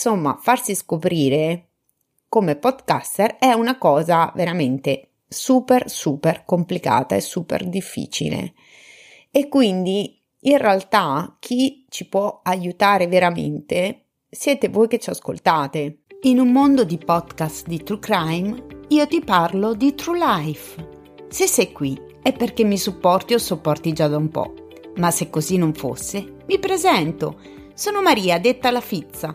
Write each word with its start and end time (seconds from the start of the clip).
insomma, 0.00 0.38
farsi 0.40 0.74
scoprire 0.74 1.66
come 2.26 2.56
podcaster 2.56 3.36
è 3.36 3.52
una 3.52 3.76
cosa 3.76 4.32
veramente 4.34 5.08
super, 5.28 5.90
super 5.90 6.44
complicata 6.46 7.14
e 7.14 7.20
super 7.20 7.68
difficile. 7.68 8.54
E 9.30 9.48
quindi 9.48 10.18
in 10.40 10.56
realtà 10.56 11.36
chi 11.38 11.84
ci 11.90 12.08
può 12.08 12.40
aiutare 12.42 13.08
veramente 13.08 14.04
siete 14.30 14.70
voi 14.70 14.88
che 14.88 14.98
ci 14.98 15.10
ascoltate. 15.10 15.98
In 16.22 16.38
un 16.38 16.50
mondo 16.50 16.84
di 16.84 16.96
podcast 16.96 17.66
di 17.66 17.82
true 17.82 17.98
crime, 17.98 18.64
io 18.88 19.06
ti 19.06 19.20
parlo 19.20 19.74
di 19.74 19.94
true 19.94 20.18
life. 20.18 20.88
Se 21.28 21.46
sei 21.46 21.72
qui 21.72 22.00
è 22.22 22.32
perché 22.32 22.64
mi 22.64 22.78
supporti 22.78 23.34
o 23.34 23.38
sopporti 23.38 23.92
già 23.92 24.08
da 24.08 24.16
un 24.16 24.30
po'. 24.30 24.54
Ma 24.96 25.10
se 25.10 25.28
così 25.28 25.58
non 25.58 25.74
fosse, 25.74 26.36
mi 26.46 26.58
presento. 26.58 27.38
Sono 27.74 28.02
Maria, 28.02 28.38
detta 28.38 28.70
la 28.70 28.80
Fizza, 28.80 29.34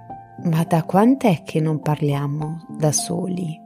Ma 0.43 0.63
da 0.63 0.83
quant'è 0.83 1.43
che 1.43 1.59
non 1.59 1.81
parliamo 1.81 2.65
da 2.67 2.91
soli? 2.91 3.59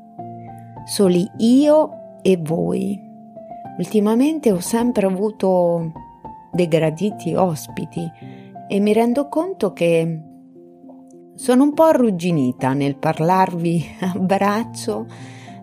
Soli 0.86 1.30
io 1.38 2.20
e 2.22 2.38
voi. 2.42 3.02
Ultimamente 3.78 4.52
ho 4.52 4.60
sempre 4.60 5.06
avuto 5.06 5.94
dei 6.52 6.68
graditi 6.68 7.34
ospiti 7.34 8.12
e 8.68 8.80
mi 8.80 8.92
rendo 8.92 9.30
conto 9.30 9.72
che 9.72 10.22
sono 11.36 11.64
un 11.64 11.74
po' 11.74 11.84
arrugginita 11.84 12.74
nel 12.74 12.98
parlarvi 12.98 13.86
a 14.02 14.18
braccio 14.18 15.06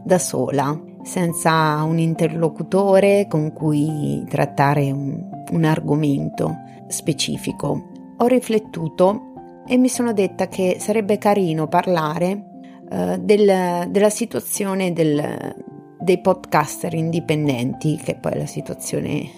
da 0.03 0.19
sola, 0.19 0.81
senza 1.03 1.83
un 1.83 1.99
interlocutore 1.99 3.27
con 3.29 3.53
cui 3.53 4.25
trattare 4.29 4.91
un, 4.91 5.45
un 5.51 5.65
argomento 5.65 6.57
specifico. 6.87 7.91
Ho 8.17 8.27
riflettuto 8.27 9.32
e 9.73 9.79
mi 9.79 9.89
sono 9.89 10.13
detta 10.13 10.49
che 10.49 10.77
sarebbe 10.79 11.17
carino 11.17 11.67
parlare 11.67 12.45
uh, 12.91 13.17
del, 13.17 13.89
della 13.89 14.11
situazione 14.11 14.93
del, 14.93 15.55
dei 15.99 16.21
podcaster 16.21 16.93
indipendenti, 16.93 17.97
che 17.97 18.17
poi 18.17 18.33
è 18.33 18.37
la 18.37 18.45
situazione, 18.45 19.31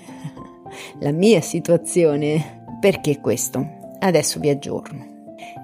la 0.99 1.13
mia 1.13 1.41
situazione 1.41 2.65
perché 2.81 3.21
questo? 3.21 3.93
Adesso 4.01 4.41
vi 4.41 4.49
aggiorno. 4.49 5.07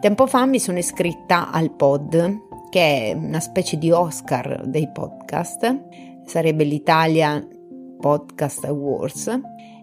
Tempo 0.01 0.29
fa 0.29 0.47
mi 0.47 0.61
sono 0.61 0.79
iscritta 0.79 1.51
al 1.51 1.73
pod, 1.73 2.69
che 2.71 3.11
è 3.11 3.13
una 3.13 3.41
specie 3.41 3.77
di 3.77 3.91
Oscar 3.91 4.69
dei 4.69 4.89
podcast, 4.89 5.83
sarebbe 6.27 6.63
l'Italia 6.63 7.45
Podcast 7.99 8.67
Awards, 8.67 9.41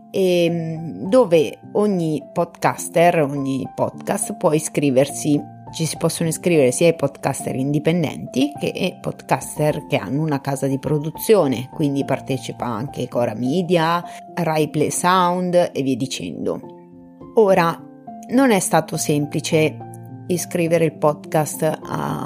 dove 0.10 1.60
ogni 1.74 2.24
podcaster, 2.34 3.22
ogni 3.22 3.68
podcast 3.76 4.36
può 4.38 4.54
iscriversi 4.54 5.56
ci 5.72 5.86
si 5.86 5.98
possono 5.98 6.30
iscrivere 6.30 6.72
sia 6.72 6.88
i 6.88 6.96
podcaster 6.96 7.56
indipendenti 7.56 8.52
che 8.58 8.98
podcaster 9.02 9.86
che 9.88 9.98
hanno 9.98 10.22
una 10.22 10.40
casa 10.40 10.68
di 10.68 10.80
produzione, 10.80 11.70
quindi 11.74 12.06
partecipa 12.06 12.66
anche 12.66 13.08
Cora 13.08 13.34
Media, 13.34 14.04
Rai 14.34 14.70
Play 14.70 14.92
Sound 14.92 15.72
e 15.74 15.82
via 15.82 15.96
dicendo. 15.96 16.60
Ora, 17.36 17.78
non 18.30 18.52
è 18.52 18.60
stato 18.60 18.98
semplice 18.98 19.78
iscrivere 20.28 20.86
il 20.86 20.98
podcast 20.98 21.62
a, 21.64 22.17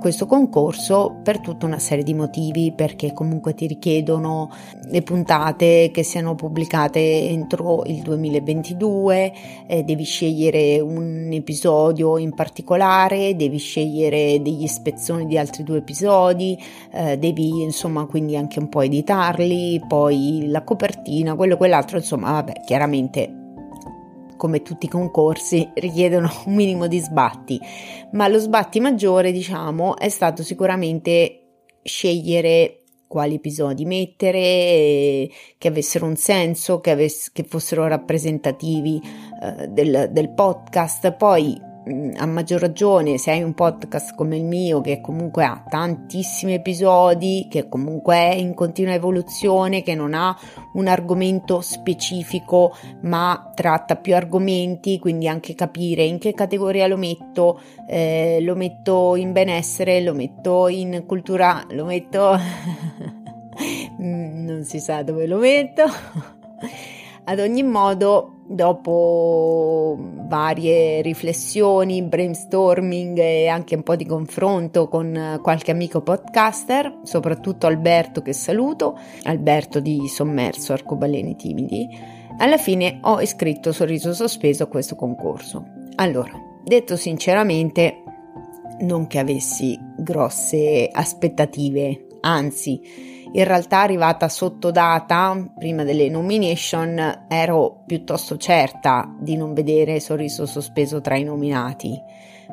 questo 0.00 0.26
concorso 0.26 1.20
per 1.22 1.38
tutta 1.38 1.66
una 1.66 1.78
serie 1.78 2.02
di 2.02 2.14
motivi, 2.14 2.72
perché 2.74 3.12
comunque 3.12 3.54
ti 3.54 3.68
richiedono 3.68 4.50
le 4.90 5.02
puntate 5.02 5.90
che 5.92 6.02
siano 6.02 6.34
pubblicate 6.34 7.28
entro 7.28 7.84
il 7.84 8.02
2022, 8.02 9.32
eh, 9.68 9.84
devi 9.84 10.02
scegliere 10.02 10.80
un 10.80 11.28
episodio 11.30 12.18
in 12.18 12.34
particolare, 12.34 13.36
devi 13.36 13.58
scegliere 13.58 14.42
degli 14.42 14.66
spezzoni 14.66 15.26
di 15.26 15.38
altri 15.38 15.62
due 15.62 15.78
episodi, 15.78 16.58
eh, 16.92 17.16
devi 17.18 17.62
insomma 17.62 18.06
quindi 18.06 18.36
anche 18.36 18.58
un 18.58 18.68
po' 18.68 18.80
editarli, 18.80 19.84
poi 19.86 20.48
la 20.48 20.64
copertina, 20.64 21.36
quello 21.36 21.54
e 21.54 21.56
quell'altro, 21.58 21.98
insomma, 21.98 22.32
vabbè, 22.32 22.62
chiaramente 22.64 23.39
come 24.40 24.62
tutti 24.62 24.86
i 24.86 24.88
concorsi, 24.88 25.70
richiedono 25.74 26.30
un 26.46 26.54
minimo 26.54 26.86
di 26.86 26.98
sbatti, 26.98 27.60
ma 28.12 28.26
lo 28.26 28.38
sbatti 28.38 28.80
maggiore, 28.80 29.32
diciamo, 29.32 29.98
è 29.98 30.08
stato 30.08 30.42
sicuramente 30.42 31.42
scegliere 31.82 32.76
quali 33.06 33.34
episodi 33.34 33.84
mettere, 33.84 35.28
che 35.58 35.68
avessero 35.68 36.06
un 36.06 36.16
senso, 36.16 36.80
che, 36.80 36.92
avess- 36.92 37.32
che 37.32 37.44
fossero 37.44 37.86
rappresentativi 37.86 38.98
eh, 39.42 39.68
del, 39.68 40.08
del 40.10 40.32
podcast. 40.32 41.12
Poi 41.16 41.60
a 42.16 42.26
maggior 42.26 42.60
ragione 42.60 43.16
se 43.16 43.30
hai 43.30 43.42
un 43.42 43.54
podcast 43.54 44.14
come 44.14 44.36
il 44.36 44.44
mio 44.44 44.80
che 44.80 45.00
comunque 45.00 45.44
ha 45.44 45.64
tantissimi 45.66 46.52
episodi, 46.52 47.46
che 47.50 47.68
comunque 47.68 48.14
è 48.16 48.34
in 48.34 48.52
continua 48.54 48.92
evoluzione, 48.92 49.82
che 49.82 49.94
non 49.94 50.12
ha 50.12 50.36
un 50.74 50.86
argomento 50.86 51.60
specifico 51.62 52.76
ma 53.02 53.50
tratta 53.54 53.96
più 53.96 54.14
argomenti, 54.14 54.98
quindi 54.98 55.26
anche 55.26 55.54
capire 55.54 56.04
in 56.04 56.18
che 56.18 56.34
categoria 56.34 56.86
lo 56.86 56.96
metto, 56.96 57.60
eh, 57.88 58.38
lo 58.42 58.54
metto 58.54 59.16
in 59.16 59.32
benessere, 59.32 60.02
lo 60.02 60.14
metto 60.14 60.68
in 60.68 61.04
cultura, 61.06 61.64
lo 61.70 61.84
metto... 61.84 62.38
Mm, 64.00 64.46
non 64.46 64.64
si 64.64 64.80
sa 64.80 65.02
dove 65.02 65.26
lo 65.26 65.36
metto. 65.36 65.82
Ad 67.24 67.38
ogni 67.38 67.62
modo, 67.62 68.39
dopo 68.52 69.96
varie 70.26 71.02
riflessioni, 71.02 72.02
brainstorming 72.02 73.16
e 73.18 73.46
anche 73.46 73.76
un 73.76 73.84
po' 73.84 73.94
di 73.94 74.04
confronto 74.04 74.88
con 74.88 75.38
qualche 75.40 75.70
amico 75.70 76.00
podcaster, 76.02 76.98
soprattutto 77.04 77.68
Alberto 77.68 78.22
che 78.22 78.32
saluto, 78.32 78.98
Alberto 79.22 79.78
di 79.78 80.08
Sommerso 80.08 80.72
Arcobaleni 80.72 81.36
Timidi, 81.36 81.88
alla 82.38 82.58
fine 82.58 82.98
ho 83.02 83.20
iscritto 83.20 83.70
Sorriso 83.70 84.12
Sospeso 84.12 84.64
a 84.64 84.68
questo 84.68 84.96
concorso. 84.96 85.64
Allora, 85.96 86.32
detto 86.64 86.96
sinceramente, 86.96 88.02
non 88.80 89.06
che 89.06 89.18
avessi 89.20 89.78
grosse 89.96 90.88
aspettative, 90.90 92.06
anzi, 92.22 93.19
in 93.32 93.44
realtà 93.44 93.80
arrivata 93.80 94.28
sotto 94.28 94.72
data, 94.72 95.52
prima 95.56 95.84
delle 95.84 96.08
nomination, 96.08 97.26
ero 97.28 97.82
piuttosto 97.86 98.36
certa 98.36 99.14
di 99.20 99.36
non 99.36 99.54
vedere 99.54 100.00
sorriso 100.00 100.46
sospeso 100.46 101.00
tra 101.00 101.16
i 101.16 101.22
nominati. 101.22 101.96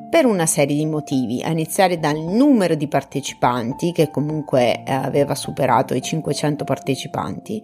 Per 0.09 0.25
una 0.25 0.45
serie 0.45 0.75
di 0.75 0.85
motivi, 0.85 1.41
a 1.41 1.49
iniziare 1.49 1.99
dal 1.99 2.19
numero 2.19 2.75
di 2.75 2.87
partecipanti, 2.87 3.91
che 3.91 4.11
comunque 4.11 4.83
eh, 4.83 4.93
aveva 4.93 5.33
superato 5.33 5.95
i 5.95 6.01
500 6.01 6.63
partecipanti, 6.63 7.61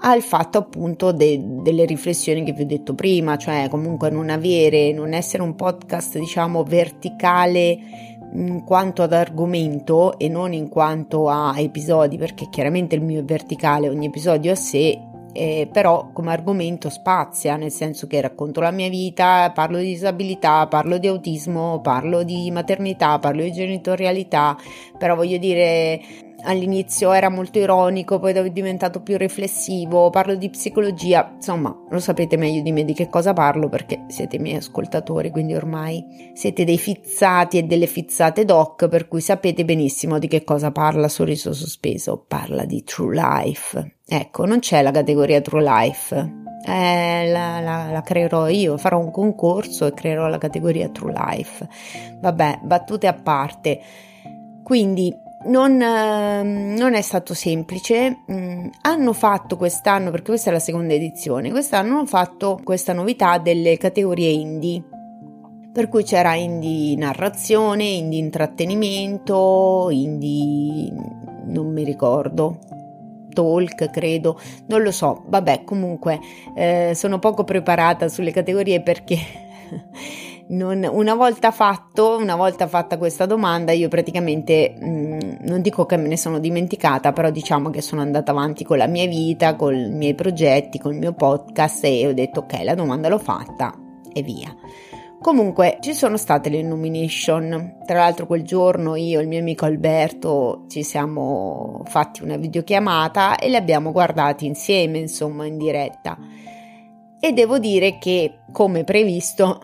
al 0.00 0.22
fatto 0.22 0.58
appunto 0.58 1.12
de- 1.12 1.40
delle 1.62 1.84
riflessioni 1.84 2.42
che 2.44 2.52
vi 2.52 2.62
ho 2.62 2.66
detto 2.66 2.94
prima, 2.94 3.36
cioè 3.36 3.68
comunque 3.70 4.10
non 4.10 4.30
avere, 4.30 4.92
non 4.92 5.12
essere 5.12 5.42
un 5.42 5.54
podcast 5.54 6.18
diciamo 6.18 6.64
verticale 6.64 8.17
in 8.32 8.64
quanto 8.64 9.02
ad 9.02 9.12
argomento 9.12 10.18
e 10.18 10.28
non 10.28 10.52
in 10.52 10.68
quanto 10.68 11.28
a 11.28 11.54
episodi, 11.58 12.18
perché 12.18 12.48
chiaramente 12.50 12.94
il 12.94 13.02
mio 13.02 13.20
è 13.20 13.24
verticale, 13.24 13.88
ogni 13.88 14.06
episodio 14.06 14.52
a 14.52 14.56
sé, 14.56 14.98
eh, 15.32 15.68
però 15.70 16.10
come 16.12 16.32
argomento 16.32 16.90
spazia, 16.90 17.56
nel 17.56 17.70
senso 17.70 18.06
che 18.06 18.20
racconto 18.20 18.60
la 18.60 18.70
mia 18.70 18.88
vita, 18.88 19.50
parlo 19.54 19.78
di 19.78 19.86
disabilità, 19.86 20.66
parlo 20.66 20.98
di 20.98 21.06
autismo, 21.06 21.80
parlo 21.80 22.22
di 22.22 22.50
maternità, 22.50 23.18
parlo 23.18 23.42
di 23.42 23.52
genitorialità, 23.52 24.56
però 24.98 25.14
voglio 25.14 25.38
dire 25.38 26.27
all'inizio 26.44 27.12
era 27.12 27.28
molto 27.28 27.58
ironico, 27.58 28.18
poi 28.18 28.32
è 28.32 28.50
diventato 28.50 29.00
più 29.02 29.16
riflessivo, 29.16 30.10
parlo 30.10 30.36
di 30.36 30.50
psicologia, 30.50 31.32
insomma, 31.34 31.76
lo 31.88 31.98
sapete 31.98 32.36
meglio 32.36 32.62
di 32.62 32.72
me 32.72 32.84
di 32.84 32.94
che 32.94 33.08
cosa 33.08 33.32
parlo 33.32 33.68
perché 33.68 34.04
siete 34.08 34.36
i 34.36 34.38
miei 34.38 34.56
ascoltatori, 34.56 35.30
quindi 35.30 35.54
ormai 35.54 36.32
siete 36.34 36.64
dei 36.64 36.78
fizzati 36.78 37.58
e 37.58 37.62
delle 37.64 37.86
fizzate 37.86 38.44
doc, 38.44 38.88
per 38.88 39.08
cui 39.08 39.20
sapete 39.20 39.64
benissimo 39.64 40.18
di 40.18 40.28
che 40.28 40.44
cosa 40.44 40.70
parla 40.70 41.08
Sorriso 41.08 41.52
Sospeso, 41.52 42.24
parla 42.26 42.64
di 42.64 42.84
True 42.84 43.14
Life. 43.14 43.96
Ecco, 44.06 44.46
non 44.46 44.60
c'è 44.60 44.80
la 44.82 44.90
categoria 44.90 45.40
True 45.40 45.62
Life, 45.62 46.46
Eh, 46.64 47.30
la, 47.30 47.60
la, 47.60 47.90
la, 47.90 48.02
creerò 48.02 48.48
io, 48.48 48.76
farò 48.76 48.98
un 48.98 49.10
concorso 49.10 49.86
e 49.86 49.94
creerò 49.94 50.26
la 50.26 50.38
categoria 50.38 50.88
True 50.88 51.12
Life. 51.12 51.66
Vabbè, 52.20 52.60
battute 52.62 53.06
a 53.06 53.14
parte. 53.14 53.80
Quindi 54.62 55.14
non, 55.46 55.80
eh, 55.80 56.42
non, 56.42 56.94
è 56.94 57.00
stato 57.00 57.34
semplice. 57.34 58.24
Mm, 58.30 58.68
hanno 58.82 59.12
fatto 59.12 59.56
quest'anno, 59.56 60.10
perché 60.10 60.30
questa 60.30 60.50
è 60.50 60.52
la 60.52 60.58
seconda 60.58 60.94
edizione, 60.94 61.50
quest'anno 61.50 61.96
hanno 61.96 62.06
fatto 62.06 62.60
questa 62.62 62.92
novità 62.92 63.38
delle 63.38 63.76
categorie 63.76 64.28
indie. 64.30 64.82
Per 65.72 65.88
cui 65.88 66.02
c'era 66.02 66.34
indie 66.34 66.96
narrazione, 66.96 67.84
indie 67.84 68.18
intrattenimento, 68.18 69.88
indie 69.90 70.92
non 71.44 71.72
mi 71.72 71.84
ricordo, 71.84 72.58
talk 73.32 73.90
credo, 73.90 74.38
non 74.66 74.82
lo 74.82 74.90
so, 74.90 75.24
vabbè 75.26 75.64
comunque 75.64 76.20
eh, 76.54 76.92
sono 76.94 77.18
poco 77.18 77.44
preparata 77.44 78.08
sulle 78.08 78.30
categorie 78.30 78.82
perché 78.82 79.18
non, 80.48 80.88
una 80.90 81.14
volta 81.14 81.50
fatto, 81.50 82.16
una 82.16 82.36
volta 82.36 82.66
fatta 82.66 82.96
questa 82.96 83.26
domanda, 83.26 83.72
io 83.72 83.88
praticamente 83.88 84.74
mh, 84.78 84.88
mm, 84.88 85.18
non 85.42 85.60
dico 85.60 85.84
che 85.86 85.96
me 85.96 86.08
ne 86.08 86.16
sono 86.16 86.38
dimenticata, 86.38 87.12
però 87.12 87.30
diciamo 87.30 87.70
che 87.70 87.82
sono 87.82 88.00
andata 88.00 88.30
avanti 88.30 88.64
con 88.64 88.78
la 88.78 88.86
mia 88.86 89.06
vita, 89.06 89.56
con 89.56 89.74
i 89.74 89.90
miei 89.90 90.14
progetti, 90.14 90.78
con 90.78 90.92
il 90.92 90.98
mio 90.98 91.12
podcast 91.12 91.84
e 91.84 92.06
ho 92.06 92.14
detto 92.14 92.40
ok, 92.40 92.62
la 92.62 92.74
domanda 92.74 93.08
l'ho 93.08 93.18
fatta 93.18 93.74
e 94.12 94.22
via. 94.22 94.54
Comunque 95.20 95.78
ci 95.80 95.94
sono 95.94 96.16
state 96.16 96.48
le 96.48 96.62
nomination, 96.62 97.78
tra 97.84 97.98
l'altro 97.98 98.26
quel 98.26 98.44
giorno 98.44 98.94
io 98.94 99.18
e 99.18 99.22
il 99.22 99.28
mio 99.28 99.40
amico 99.40 99.64
Alberto 99.64 100.64
ci 100.68 100.84
siamo 100.84 101.82
fatti 101.86 102.22
una 102.22 102.36
videochiamata 102.36 103.36
e 103.36 103.48
le 103.48 103.56
abbiamo 103.56 103.90
guardate 103.90 104.44
insieme, 104.44 104.98
insomma, 104.98 105.44
in 105.44 105.58
diretta. 105.58 106.16
E 107.18 107.32
devo 107.32 107.58
dire 107.58 107.98
che, 107.98 108.42
come 108.52 108.84
previsto, 108.84 109.60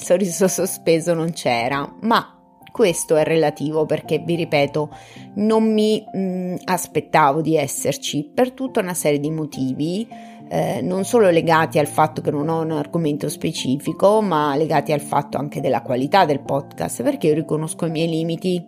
sorriso 0.00 0.46
sospeso 0.48 1.14
non 1.14 1.32
c'era, 1.32 1.94
ma 2.02 2.38
questo 2.70 3.16
è 3.16 3.24
relativo 3.24 3.86
perché, 3.86 4.18
vi 4.18 4.36
ripeto, 4.36 4.90
non 5.34 5.72
mi 5.72 6.04
mh, 6.12 6.18
mm, 6.18 6.54
aspettavo 6.64 7.40
di 7.40 7.56
esserci 7.56 8.30
per 8.32 8.52
tutta 8.52 8.80
una 8.80 8.94
serie 8.94 9.18
di 9.18 9.30
motivi, 9.30 10.06
eh, 10.48 10.80
non 10.80 11.04
solo 11.04 11.28
legati 11.30 11.78
al 11.78 11.88
fatto 11.88 12.20
che 12.22 12.30
non 12.30 12.48
ho 12.48 12.62
un 12.62 12.70
argomento 12.70 13.28
specifico, 13.28 14.22
ma 14.22 14.54
legati 14.56 14.92
al 14.92 15.00
fatto 15.00 15.38
anche 15.38 15.60
della 15.60 15.82
qualità 15.82 16.24
del 16.24 16.40
podcast, 16.40 17.02
perché 17.02 17.26
io 17.26 17.34
riconosco 17.34 17.86
i 17.86 17.90
miei 17.90 18.08
limiti. 18.08 18.64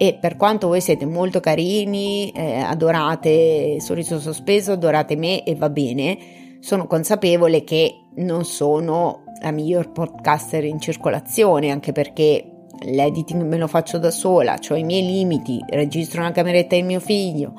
E 0.00 0.16
per 0.20 0.36
quanto 0.36 0.68
voi 0.68 0.80
siete 0.80 1.06
molto 1.06 1.40
carini, 1.40 2.30
eh, 2.30 2.60
adorate 2.60 3.80
Sorriso 3.80 4.20
Sospeso, 4.20 4.72
adorate 4.72 5.16
me 5.16 5.42
e 5.42 5.56
va 5.56 5.70
bene, 5.70 6.18
sono 6.60 6.86
consapevole 6.86 7.64
che 7.64 8.04
non 8.18 8.44
sono 8.44 9.24
la 9.40 9.50
miglior 9.50 9.92
podcaster 9.92 10.64
in 10.64 10.80
circolazione, 10.80 11.70
anche 11.70 11.92
perché 11.92 12.52
l'editing 12.80 13.42
me 13.42 13.56
lo 13.56 13.66
faccio 13.66 13.98
da 13.98 14.10
sola, 14.10 14.58
ho 14.68 14.74
i 14.74 14.84
miei 14.84 15.04
limiti, 15.04 15.62
registro 15.68 16.20
una 16.20 16.32
cameretta 16.32 16.76
di 16.76 16.82
mio 16.82 17.00
figlio 17.00 17.54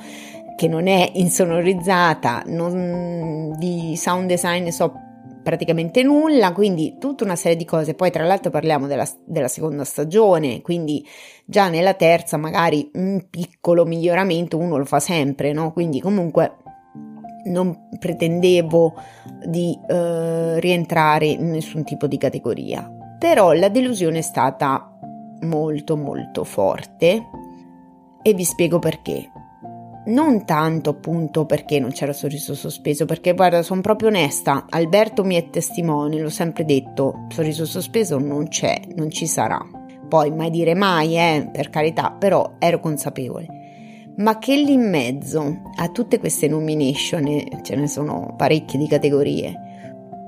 che 0.56 0.68
non 0.68 0.88
è 0.88 1.12
insonorizzata, 1.14 2.44
non, 2.48 3.56
di 3.58 3.96
sound 3.96 4.28
design 4.28 4.64
ne 4.64 4.74
so 4.74 4.94
praticamente 5.42 6.04
nulla, 6.04 6.52
quindi 6.52 6.98
tutta 7.00 7.24
una 7.24 7.36
serie 7.36 7.58
di 7.58 7.66
cose. 7.66 7.94
Poi 7.94 8.12
tra 8.12 8.26
l'altro 8.26 8.52
parliamo 8.52 8.86
della, 8.86 9.08
della, 9.26 9.48
seconda 9.48 9.84
stagione, 9.86 10.62
quindi 10.62 11.06
già 11.46 11.70
nella 11.70 11.94
terza 11.94 12.38
magari 12.38 12.92
un 12.96 13.28
piccolo 13.30 13.86
miglioramento 13.86 14.58
uno 14.58 14.78
lo 14.78 14.86
fa 14.86 15.00
sempre, 15.00 15.54
no? 15.54 15.72
Quindi 15.72 16.02
comunque 16.02 16.58
non 17.50 17.88
pretendevo 17.98 18.96
di 19.46 19.78
eh, 19.88 20.60
rientrare 20.60 21.28
in 21.28 21.50
nessun 21.50 21.84
tipo 21.84 22.08
di 22.08 22.18
categoria. 22.18 22.90
Però 23.20 23.52
la 23.52 23.70
delusione 23.70 24.20
è 24.20 24.22
stata 24.22 24.98
molto 25.42 25.98
molto 25.98 26.44
forte 26.44 27.22
e 28.22 28.34
vi 28.34 28.44
spiego 28.44 28.80
perché. 28.80 29.32
Non 30.06 30.46
tanto 30.46 30.92
appunto 30.92 31.46
perché 31.46 31.80
non 31.80 31.92
c'era 31.92 32.14
sorriso 32.14 32.56
sospeso, 32.56 33.06
perché 33.06 33.34
guarda, 33.34 33.62
sono 33.62 33.82
proprio 33.82 34.08
onesta, 34.08 34.66
Alberto 34.70 35.24
mi 35.24 35.36
è 35.36 35.50
testimone, 35.50 36.20
l'ho 36.20 36.30
sempre 36.30 36.66
detto, 36.66 37.26
sorriso 37.30 37.66
sospeso 37.66 38.18
non 38.18 38.48
c'è, 38.48 38.80
non 38.96 39.12
ci 39.12 39.28
sarà. 39.28 39.60
Poi 40.08 40.32
mai 40.32 40.50
dire 40.50 40.74
mai, 40.74 41.16
eh, 41.16 41.50
per 41.52 41.70
carità, 41.70 42.16
però 42.18 42.54
ero 42.58 42.80
consapevole. 42.80 43.59
Ma 44.20 44.38
che 44.38 44.56
lì 44.56 44.74
in 44.74 44.90
mezzo 44.90 45.62
a 45.76 45.88
tutte 45.90 46.20
queste 46.20 46.48
nomination, 46.50 47.62
ce 47.62 47.76
ne 47.76 47.88
sono 47.88 48.34
parecchie 48.38 48.78
di 48.78 48.88
categorie, 48.88 49.68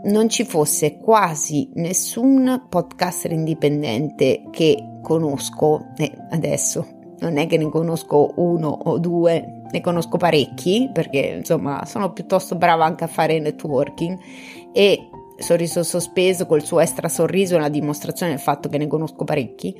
non 0.05 0.29
ci 0.29 0.45
fosse 0.45 0.97
quasi 0.97 1.69
nessun 1.73 2.67
podcaster 2.69 3.33
indipendente 3.33 4.43
che 4.49 4.81
conosco, 5.01 5.87
e 5.97 6.09
adesso 6.29 6.87
non 7.19 7.37
è 7.37 7.47
che 7.47 7.57
ne 7.57 7.69
conosco 7.69 8.31
uno 8.37 8.69
o 8.69 8.97
due, 8.97 9.61
ne 9.69 9.81
conosco 9.81 10.17
parecchi 10.17 10.89
perché 10.91 11.35
insomma 11.37 11.85
sono 11.85 12.13
piuttosto 12.13 12.55
brava 12.55 12.85
anche 12.85 13.03
a 13.03 13.07
fare 13.07 13.39
networking 13.39 14.17
e 14.71 15.09
sorriso 15.37 15.83
sospeso 15.83 16.45
col 16.45 16.63
suo 16.63 16.79
extra 16.79 17.09
sorriso 17.09 17.55
è 17.55 17.57
una 17.57 17.69
dimostrazione 17.69 18.31
del 18.31 18.41
fatto 18.41 18.69
che 18.69 18.77
ne 18.77 18.87
conosco 18.87 19.25
parecchi. 19.25 19.75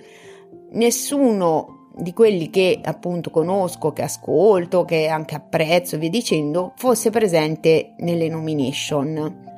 Nessuno 0.71 1.80
di 1.95 2.13
quelli 2.13 2.49
che 2.49 2.79
appunto 2.83 3.29
conosco, 3.29 3.91
che 3.91 4.03
ascolto, 4.03 4.85
che 4.85 5.07
anche 5.07 5.35
apprezzo 5.35 5.97
via 5.97 6.09
dicendo, 6.09 6.73
fosse 6.75 7.09
presente 7.09 7.93
nelle 7.97 8.29
nomination 8.29 9.49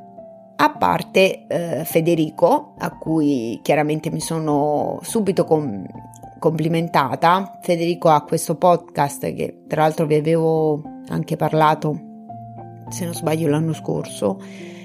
a 0.56 0.70
parte 0.72 1.46
eh, 1.48 1.84
Federico, 1.84 2.74
a 2.78 2.98
cui 2.98 3.60
chiaramente 3.62 4.10
mi 4.12 4.20
sono 4.20 5.00
subito 5.02 5.44
com- 5.46 5.86
complimentata. 6.40 7.60
Federico 7.62 8.10
ha 8.10 8.24
questo 8.24 8.56
podcast 8.56 9.34
che 9.34 9.64
tra 9.68 9.82
l'altro 9.82 10.06
vi 10.06 10.16
avevo 10.16 10.82
anche 11.08 11.36
parlato, 11.36 12.00
se 12.90 13.06
non 13.06 13.14
sbaglio, 13.14 13.48
l'anno 13.48 13.74
scorso, 13.74 14.40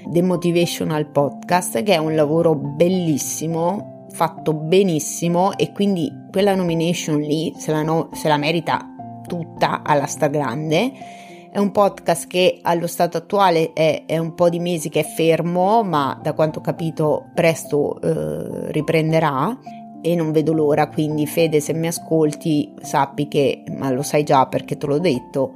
The 0.05 0.21
Motivational 0.21 1.05
Podcast, 1.07 1.83
che 1.83 1.93
è 1.93 1.97
un 1.97 2.15
lavoro 2.15 2.55
bellissimo, 2.55 3.98
fatto 4.09 4.53
benissimo 4.53 5.57
e 5.57 5.71
quindi 5.71 6.11
quella 6.31 6.55
nomination 6.55 7.19
lì 7.19 7.53
se 7.57 7.71
la, 7.71 7.83
no- 7.83 8.09
se 8.13 8.27
la 8.27 8.37
merita 8.37 8.95
tutta 9.27 9.83
alla 9.83 10.05
stragrande 10.05 10.91
è 11.51 11.57
un 11.57 11.71
podcast 11.71 12.27
che 12.27 12.59
allo 12.61 12.87
stato 12.87 13.17
attuale 13.17 13.73
è, 13.73 14.03
è, 14.05 14.17
un 14.17 14.35
po' 14.35 14.49
di 14.49 14.59
mesi 14.59 14.89
che 14.89 14.99
è 14.99 15.03
fermo, 15.03 15.83
ma 15.83 16.19
da 16.21 16.33
quanto 16.33 16.59
ho 16.59 16.61
capito 16.61 17.29
presto 17.33 17.99
eh, 18.01 18.71
riprenderà 18.71 19.57
e 20.01 20.15
non 20.15 20.31
vedo 20.31 20.53
l'ora, 20.53 20.87
quindi 20.87 21.25
Fede 21.25 21.59
se 21.59 21.73
mi 21.73 21.87
ascolti 21.87 22.73
sappi 22.81 23.27
che, 23.27 23.63
ma 23.75 23.89
lo 23.89 24.03
sai 24.03 24.23
già 24.23 24.45
perché 24.45 24.77
te 24.77 24.85
l'ho 24.85 24.99
detto, 24.99 25.55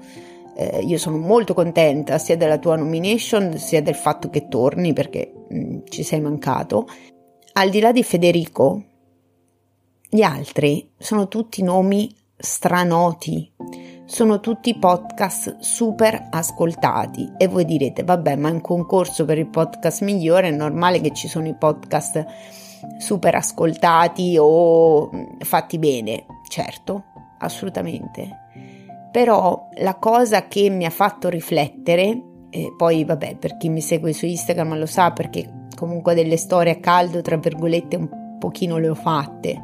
eh, 0.55 0.79
io 0.83 0.97
sono 0.97 1.17
molto 1.17 1.53
contenta 1.53 2.17
sia 2.17 2.37
della 2.37 2.57
tua 2.57 2.75
nomination 2.75 3.57
sia 3.57 3.81
del 3.81 3.95
fatto 3.95 4.29
che 4.29 4.47
torni 4.47 4.93
perché 4.93 5.31
mh, 5.47 5.57
mm, 5.57 5.79
ci 5.89 6.03
sei 6.03 6.21
mancato. 6.21 6.87
Al 7.55 7.69
di 7.69 7.79
là 7.79 7.91
di 7.91 8.01
Federico, 8.01 8.83
gli 10.09 10.23
altri 10.23 10.89
sono 10.97 11.27
tutti 11.27 11.61
nomi 11.61 12.11
stranoti. 12.35 13.53
Sono 14.05 14.39
tutti 14.39 14.75
podcast 14.79 15.59
super 15.59 16.29
ascoltati. 16.31 17.31
E 17.37 17.47
voi 17.47 17.65
direte 17.65 18.03
vabbè 18.03 18.37
ma 18.37 18.49
un 18.49 18.59
concorso 18.59 19.25
per 19.25 19.37
il 19.37 19.49
podcast 19.49 20.01
migliore 20.01 20.47
è 20.47 20.51
normale 20.51 20.99
che 20.99 21.13
ci 21.13 21.27
sono 21.27 21.47
i 21.47 21.53
podcast 21.53 22.25
super 22.97 23.35
ascoltati 23.35 24.35
o 24.39 25.11
mm, 25.13 25.41
fatti 25.41 25.77
bene. 25.77 26.25
Certo 26.49 27.03
assolutamente. 27.37 28.47
Però 29.11 29.69
la 29.75 29.93
cosa 29.99 30.47
che 30.47 30.71
mi 30.71 30.85
ha 30.85 30.89
fatto 30.89 31.29
riflettere 31.29 32.19
e 32.49 32.73
poi 32.75 33.03
vabbè 33.03 33.35
per 33.35 33.57
chi 33.57 33.69
mi 33.69 33.81
segue 33.81 34.11
su 34.11 34.25
Instagram 34.25 34.75
lo 34.75 34.87
sa 34.87 35.11
perché 35.11 35.61
comunque 35.83 36.13
delle 36.15 36.37
storie 36.37 36.71
a 36.71 36.75
caldo 36.77 37.21
tra 37.21 37.35
virgolette 37.35 37.97
un 37.97 38.37
pochino 38.39 38.77
le 38.77 38.87
ho 38.87 38.95
fatte 38.95 39.61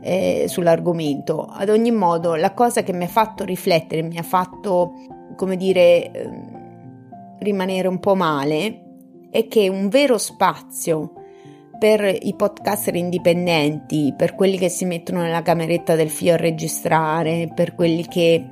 eh, 0.00 0.46
sull'argomento. 0.48 1.44
Ad 1.44 1.68
ogni 1.68 1.90
modo, 1.90 2.34
la 2.34 2.54
cosa 2.54 2.82
che 2.82 2.94
mi 2.94 3.04
ha 3.04 3.08
fatto 3.08 3.44
riflettere, 3.44 4.00
mi 4.00 4.16
ha 4.16 4.22
fatto, 4.22 4.94
come 5.36 5.56
dire, 5.56 6.10
eh, 6.10 6.30
rimanere 7.40 7.88
un 7.88 8.00
po' 8.00 8.14
male, 8.14 8.84
è 9.30 9.46
che 9.48 9.68
un 9.68 9.88
vero 9.88 10.16
spazio 10.16 11.12
per 11.78 12.02
i 12.04 12.34
podcaster 12.34 12.94
indipendenti, 12.94 14.14
per 14.16 14.34
quelli 14.34 14.56
che 14.56 14.70
si 14.70 14.86
mettono 14.86 15.20
nella 15.20 15.42
cameretta 15.42 15.94
del 15.94 16.10
fio 16.10 16.32
a 16.32 16.38
registrare, 16.38 17.50
per 17.54 17.74
quelli 17.74 18.06
che 18.06 18.46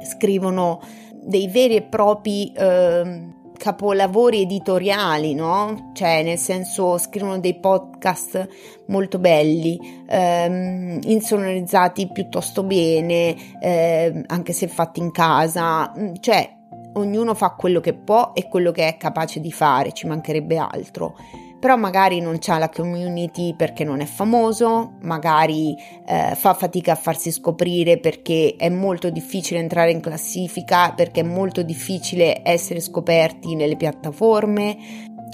scrivono 0.00 0.80
dei 1.22 1.46
veri 1.48 1.76
e 1.76 1.82
propri 1.82 2.52
eh, 2.52 3.32
capolavori 3.56 4.42
editoriali, 4.42 5.34
no? 5.34 5.90
Cioè, 5.94 6.22
nel 6.22 6.38
senso, 6.38 6.98
scrivono 6.98 7.38
dei 7.38 7.58
podcast 7.58 8.48
molto 8.88 9.18
belli, 9.18 10.04
ehm, 10.06 11.00
insonorizzati 11.04 12.10
piuttosto 12.12 12.62
bene, 12.62 13.34
ehm, 13.60 14.24
anche 14.26 14.52
se 14.52 14.68
fatti 14.68 15.00
in 15.00 15.10
casa, 15.10 15.92
mm, 15.96 16.14
cioè 16.20 16.52
ognuno 16.94 17.34
fa 17.34 17.50
quello 17.50 17.80
che 17.80 17.94
può 17.94 18.32
e 18.34 18.48
quello 18.48 18.70
che 18.70 18.86
è 18.86 18.96
capace 18.96 19.40
di 19.40 19.52
fare, 19.52 19.92
ci 19.92 20.06
mancherebbe 20.06 20.56
altro. 20.56 21.16
Però 21.64 21.78
magari 21.78 22.20
non 22.20 22.36
c'ha 22.40 22.58
la 22.58 22.68
community 22.68 23.54
perché 23.56 23.84
non 23.84 24.00
è 24.00 24.04
famoso, 24.04 24.96
magari 25.00 25.74
eh, 26.04 26.34
fa 26.34 26.52
fatica 26.52 26.92
a 26.92 26.94
farsi 26.94 27.32
scoprire 27.32 27.98
perché 27.98 28.56
è 28.58 28.68
molto 28.68 29.08
difficile 29.08 29.60
entrare 29.60 29.90
in 29.90 30.00
classifica, 30.00 30.92
perché 30.92 31.20
è 31.20 31.24
molto 31.24 31.62
difficile 31.62 32.42
essere 32.46 32.80
scoperti 32.80 33.54
nelle 33.54 33.76
piattaforme. 33.76 34.76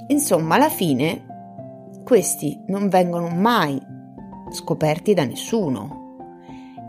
Insomma, 0.07 0.55
alla 0.55 0.69
fine 0.69 1.25
questi 2.05 2.57
non 2.67 2.87
vengono 2.87 3.27
mai 3.27 3.77
scoperti 4.51 5.13
da 5.13 5.25
nessuno. 5.25 6.15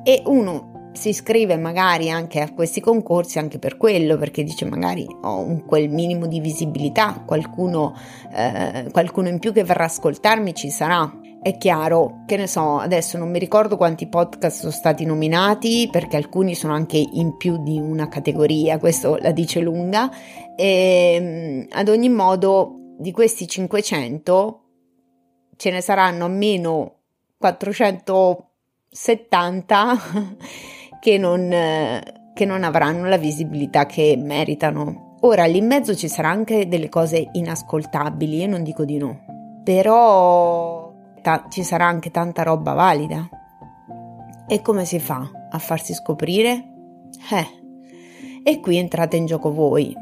E 0.05 0.23
uno 0.25 0.72
si 0.93 1.09
iscrive 1.09 1.57
magari 1.57 2.11
anche 2.11 2.41
a 2.41 2.53
questi 2.53 2.81
concorsi 2.81 3.39
anche 3.39 3.59
per 3.59 3.77
quello, 3.77 4.17
perché 4.17 4.45
dice 4.45 4.65
magari 4.65 5.07
ho 5.23 5.39
un, 5.39 5.65
quel 5.65 5.89
minimo 5.89 6.27
di 6.27 6.41
visibilità, 6.41 7.23
qualcuno, 7.27 7.95
eh, 8.35 8.89
qualcuno 8.93 9.29
in 9.29 9.39
più 9.39 9.53
che 9.53 9.65
verrà 9.65 9.85
a 9.85 9.87
ascoltarmi 9.87 10.55
ci 10.55 10.71
sarà. 10.71 11.19
È 11.43 11.57
chiaro, 11.57 12.23
che 12.27 12.37
ne 12.37 12.47
so, 12.47 12.79
adesso 12.79 13.19
non 13.19 13.31
mi 13.31 13.41
ricordo 13.41 13.77
quanti 13.77 14.07
podcast 14.07 14.61
sono 14.61 14.71
stati 14.71 15.05
nominati, 15.05 15.89
perché 15.91 16.17
alcuni 16.17 16.55
sono 16.55 16.73
anche 16.73 16.99
in 16.99 17.37
più 17.37 17.61
di 17.63 17.81
una 17.81 18.07
categoria, 18.09 18.79
questo 18.79 19.17
la 19.17 19.33
dice 19.33 19.59
lunga, 19.61 20.09
e 20.55 21.15
ehm, 21.17 21.67
ad 21.71 21.89
ogni 21.89 22.11
modo 22.11 22.77
di 22.99 23.11
questi 23.11 23.49
500 23.49 24.61
ce 25.57 25.71
ne 25.71 25.81
saranno 25.81 26.27
almeno 26.27 26.99
470 27.39 29.99
che 31.03 31.19
non, 31.19 31.53
che 32.33 32.45
non 32.45 32.63
avranno 32.63 33.09
la 33.09 33.17
visibilità 33.17 33.87
che 33.87 34.15
meritano. 34.17 35.17
Ora, 35.23 35.47
lì 35.47 35.59
in 35.59 35.67
mezzo 35.67 35.97
ci 35.97 36.07
sarà 36.07 36.31
anche 36.31 36.69
delle 36.69 36.89
cose 36.89 37.29
inascoltabili, 37.33 38.37
io 38.37 38.47
non 38.47 38.63
dico 38.63 38.85
di 38.85 38.99
no, 38.99 39.19
però 39.65 40.93
ta- 41.21 41.47
ci 41.49 41.65
sarà 41.65 41.87
anche 41.87 42.13
tanta 42.13 42.45
roba 42.45 42.75
valida. 42.75 43.29
E 44.47 44.63
come 44.63 44.85
si 44.85 45.01
fa 45.01 45.29
a 45.51 45.59
farsi 45.59 45.93
scoprire? 45.93 46.69
Eh, 47.33 47.47
e 48.45 48.61
qui 48.61 48.77
entrate 48.77 49.17
in 49.17 49.27
gioco 49.27 49.53
voi, 49.53 49.93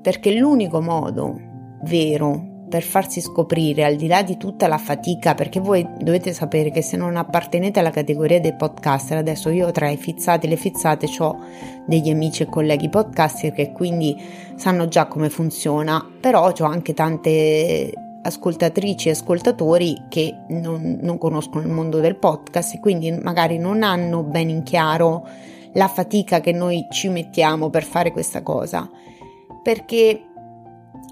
perché 0.00 0.32
l'unico 0.32 0.80
modo 0.80 1.38
vero 1.82 2.55
per 2.68 2.82
farsi 2.82 3.20
scoprire 3.20 3.84
al 3.84 3.96
di 3.96 4.06
là 4.06 4.22
di 4.22 4.36
tutta 4.36 4.66
la 4.66 4.78
fatica, 4.78 5.34
perché 5.34 5.60
voi 5.60 5.86
dovete 5.98 6.32
sapere 6.32 6.70
che 6.70 6.82
se 6.82 6.96
non 6.96 7.16
appartenete 7.16 7.78
alla 7.78 7.90
categoria 7.90 8.40
dei 8.40 8.54
podcaster, 8.54 9.18
adesso 9.18 9.50
io 9.50 9.70
tra 9.70 9.88
i 9.88 9.96
fizzati 9.96 10.46
e 10.46 10.48
le 10.48 10.56
fizzate 10.56 11.08
ho 11.18 11.38
degli 11.86 12.10
amici 12.10 12.42
e 12.42 12.46
colleghi 12.46 12.88
podcaster 12.88 13.52
che 13.52 13.72
quindi 13.72 14.20
sanno 14.56 14.88
già 14.88 15.06
come 15.06 15.30
funziona, 15.30 16.04
però 16.20 16.50
ho 16.50 16.64
anche 16.64 16.92
tante 16.94 17.92
ascoltatrici 18.22 19.08
e 19.08 19.12
ascoltatori 19.12 20.04
che 20.08 20.34
non, 20.48 20.98
non 21.00 21.16
conoscono 21.16 21.64
il 21.64 21.70
mondo 21.70 22.00
del 22.00 22.16
podcast 22.16 22.74
e 22.74 22.80
quindi 22.80 23.12
magari 23.12 23.58
non 23.58 23.82
hanno 23.82 24.22
ben 24.24 24.48
in 24.48 24.64
chiaro 24.64 25.26
la 25.74 25.88
fatica 25.88 26.40
che 26.40 26.52
noi 26.52 26.86
ci 26.90 27.08
mettiamo 27.08 27.70
per 27.70 27.84
fare 27.84 28.10
questa 28.10 28.42
cosa. 28.42 28.90
Perché 29.62 30.25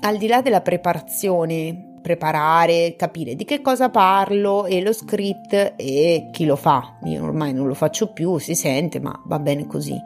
al 0.04 0.18
di 0.18 0.26
là 0.26 0.42
della 0.42 0.60
preparazione, 0.60 1.98
preparare, 2.02 2.94
capire 2.96 3.34
di 3.34 3.44
che 3.44 3.62
cosa 3.62 3.88
parlo 3.88 4.66
e 4.66 4.82
lo 4.82 4.92
script 4.92 5.74
e 5.76 6.28
chi 6.30 6.44
lo 6.44 6.56
fa. 6.56 6.98
Io 7.04 7.24
ormai 7.24 7.54
non 7.54 7.66
lo 7.66 7.74
faccio 7.74 8.12
più, 8.12 8.36
si 8.38 8.54
sente, 8.54 9.00
ma 9.00 9.18
va 9.24 9.38
bene 9.38 9.66
così 9.66 9.98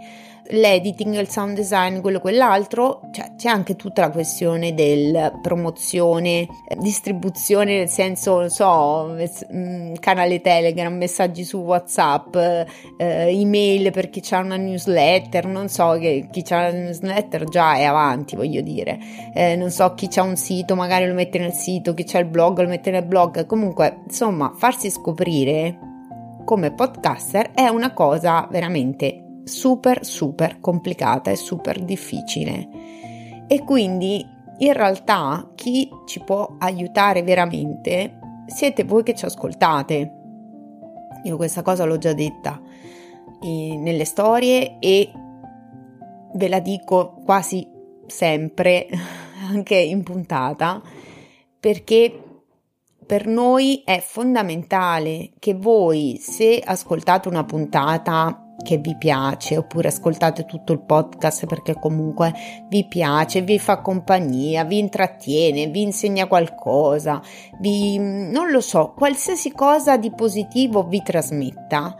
l'editing, 0.50 1.18
il 1.18 1.28
sound 1.28 1.54
design, 1.54 2.00
quello 2.00 2.20
quell'altro, 2.20 3.02
cioè, 3.12 3.34
c'è 3.36 3.48
anche 3.48 3.76
tutta 3.76 4.02
la 4.02 4.10
questione 4.10 4.74
del 4.74 5.38
promozione, 5.42 6.46
distribuzione, 6.78 7.76
nel 7.78 7.88
senso, 7.88 8.40
non 8.40 8.50
so, 8.50 9.14
mm, 9.52 9.94
canale 9.94 10.40
Telegram, 10.40 10.94
messaggi 10.94 11.44
su 11.44 11.58
WhatsApp, 11.58 12.34
eh, 12.36 12.66
email 12.98 13.90
per 13.90 14.10
chi 14.10 14.22
ha 14.30 14.38
una 14.38 14.56
newsletter, 14.56 15.46
non 15.46 15.68
so 15.68 15.98
che 15.98 16.28
chi 16.30 16.44
ha 16.50 16.68
una 16.68 16.70
newsletter 16.70 17.44
già 17.44 17.76
è 17.76 17.84
avanti, 17.84 18.36
voglio 18.36 18.60
dire. 18.60 18.98
Eh, 19.34 19.56
non 19.56 19.70
so 19.70 19.94
chi 19.94 20.08
ha 20.16 20.22
un 20.22 20.36
sito, 20.36 20.74
magari 20.74 21.06
lo 21.06 21.14
mette 21.14 21.38
nel 21.38 21.52
sito, 21.52 21.94
chi 21.94 22.06
ha 22.14 22.18
il 22.18 22.26
blog 22.26 22.60
lo 22.60 22.68
mette 22.68 22.90
nel 22.90 23.04
blog. 23.04 23.46
Comunque, 23.46 24.02
insomma, 24.06 24.52
farsi 24.56 24.90
scoprire 24.90 25.78
come 26.44 26.72
podcaster 26.72 27.50
è 27.52 27.68
una 27.68 27.92
cosa 27.92 28.48
veramente 28.50 29.27
super 29.48 30.04
super 30.04 30.60
complicata 30.60 31.30
e 31.30 31.36
super 31.36 31.82
difficile. 31.82 32.68
E 33.46 33.64
quindi 33.64 34.24
in 34.58 34.72
realtà 34.72 35.50
chi 35.54 35.88
ci 36.06 36.20
può 36.20 36.56
aiutare 36.58 37.22
veramente 37.22 38.18
siete 38.46 38.84
voi 38.84 39.02
che 39.02 39.14
ci 39.14 39.24
ascoltate. 39.24 40.12
Io 41.24 41.36
questa 41.36 41.62
cosa 41.62 41.84
l'ho 41.84 41.98
già 41.98 42.12
detta 42.12 42.60
nelle 43.40 44.04
storie 44.04 44.78
e 44.80 45.12
ve 46.32 46.48
la 46.48 46.60
dico 46.60 47.20
quasi 47.24 47.66
sempre, 48.06 48.88
anche 49.48 49.76
in 49.76 50.02
puntata, 50.02 50.82
perché 51.60 52.22
per 53.06 53.26
noi 53.26 53.82
è 53.84 54.00
fondamentale 54.00 55.30
che 55.38 55.54
voi, 55.54 56.18
se 56.20 56.60
ascoltate 56.62 57.28
una 57.28 57.44
puntata 57.44 58.47
che 58.62 58.78
vi 58.78 58.96
piace 58.96 59.56
oppure 59.56 59.88
ascoltate 59.88 60.44
tutto 60.44 60.72
il 60.72 60.80
podcast 60.80 61.46
perché 61.46 61.74
comunque 61.74 62.34
vi 62.68 62.86
piace, 62.86 63.42
vi 63.42 63.58
fa 63.58 63.80
compagnia, 63.80 64.64
vi 64.64 64.78
intrattiene, 64.78 65.68
vi 65.68 65.82
insegna 65.82 66.26
qualcosa, 66.26 67.22
vi 67.60 67.98
non 67.98 68.50
lo 68.50 68.60
so, 68.60 68.94
qualsiasi 68.96 69.52
cosa 69.52 69.96
di 69.96 70.12
positivo 70.12 70.84
vi 70.84 71.02
trasmetta, 71.02 71.96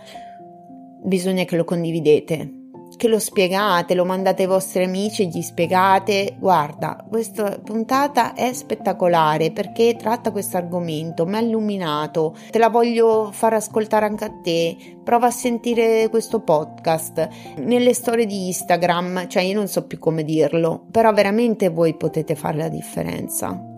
bisogna 1.02 1.44
che 1.44 1.56
lo 1.56 1.64
condividete 1.64 2.57
che 2.98 3.08
lo 3.08 3.20
spiegate, 3.20 3.94
lo 3.94 4.04
mandate 4.04 4.42
ai 4.42 4.48
vostri 4.48 4.82
amici 4.82 5.22
e 5.22 5.26
gli 5.26 5.40
spiegate, 5.40 6.34
guarda, 6.38 7.06
questa 7.08 7.58
puntata 7.62 8.34
è 8.34 8.52
spettacolare 8.52 9.52
perché 9.52 9.94
tratta 9.96 10.32
questo 10.32 10.56
argomento, 10.56 11.24
mi 11.24 11.36
ha 11.36 11.40
illuminato, 11.40 12.36
te 12.50 12.58
la 12.58 12.68
voglio 12.68 13.30
far 13.32 13.54
ascoltare 13.54 14.04
anche 14.04 14.24
a 14.24 14.32
te, 14.42 14.76
prova 15.02 15.28
a 15.28 15.30
sentire 15.30 16.08
questo 16.10 16.40
podcast. 16.40 17.28
Nelle 17.58 17.94
storie 17.94 18.26
di 18.26 18.48
Instagram, 18.48 19.28
cioè 19.28 19.44
io 19.44 19.54
non 19.54 19.68
so 19.68 19.86
più 19.86 19.98
come 19.98 20.24
dirlo, 20.24 20.84
però 20.90 21.12
veramente 21.12 21.68
voi 21.68 21.96
potete 21.96 22.34
fare 22.34 22.58
la 22.58 22.68
differenza 22.68 23.76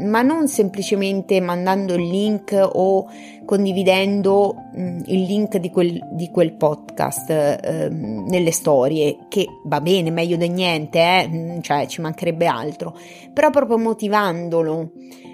ma 0.00 0.22
non 0.22 0.48
semplicemente 0.48 1.40
mandando 1.40 1.94
il 1.94 2.06
link 2.08 2.52
o 2.72 3.08
condividendo 3.44 4.54
mh, 4.72 4.80
mm, 4.80 4.98
il 5.06 5.22
link 5.22 5.56
di 5.58 5.70
quel, 5.70 5.98
di 6.12 6.30
quel 6.30 6.54
podcast 6.54 7.30
eh, 7.30 7.88
nelle 7.90 8.50
storie, 8.50 9.26
che 9.28 9.46
va 9.64 9.80
bene, 9.80 10.10
meglio 10.10 10.36
di 10.36 10.48
niente, 10.48 10.98
eh? 10.98 11.28
Mm, 11.28 11.60
cioè 11.60 11.86
ci 11.86 12.00
mancherebbe 12.00 12.46
altro, 12.46 12.96
però 13.32 13.50
proprio 13.50 13.78
motivandolo, 13.78 14.92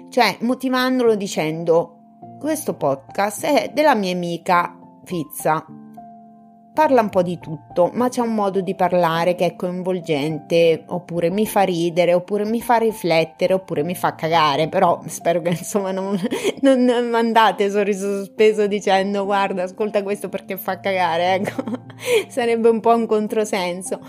cioè 0.09 0.37
motivandolo 0.41 1.15
dicendo 1.15 1.97
questo 2.39 2.73
podcast 2.75 3.45
è 3.45 3.71
della 3.73 3.95
mia 3.95 4.13
amica 4.13 4.77
Fizza, 5.05 5.65
parla 6.73 7.01
un 7.01 7.09
po' 7.09 7.21
di 7.21 7.37
tutto, 7.39 7.91
ma 7.93 8.09
c'è 8.09 8.21
un 8.21 8.33
modo 8.33 8.59
di 8.59 8.73
parlare 8.73 9.35
che 9.35 9.45
è 9.45 9.55
coinvolgente, 9.55 10.83
oppure 10.87 11.29
mi 11.29 11.45
fa 11.45 11.61
ridere, 11.61 12.13
oppure 12.13 12.45
mi 12.45 12.61
fa 12.61 12.77
riflettere, 12.77 13.53
oppure 13.53 13.83
mi 13.83 13.93
fa 13.93 14.15
cagare, 14.15 14.67
però 14.67 14.99
spero 15.05 15.41
che 15.41 15.49
insomma 15.49 15.91
non, 15.91 16.19
non 16.61 17.09
mandate 17.09 17.69
sorriso 17.69 18.17
sospeso 18.17 18.65
dicendo 18.65 19.23
guarda 19.23 19.63
ascolta 19.63 20.01
questo 20.01 20.29
perché 20.29 20.57
fa 20.57 20.79
cagare, 20.79 21.35
ecco, 21.45 21.63
sarebbe 22.27 22.69
un 22.69 22.79
po' 22.79 22.95
un 22.95 23.05
controsenso. 23.05 23.99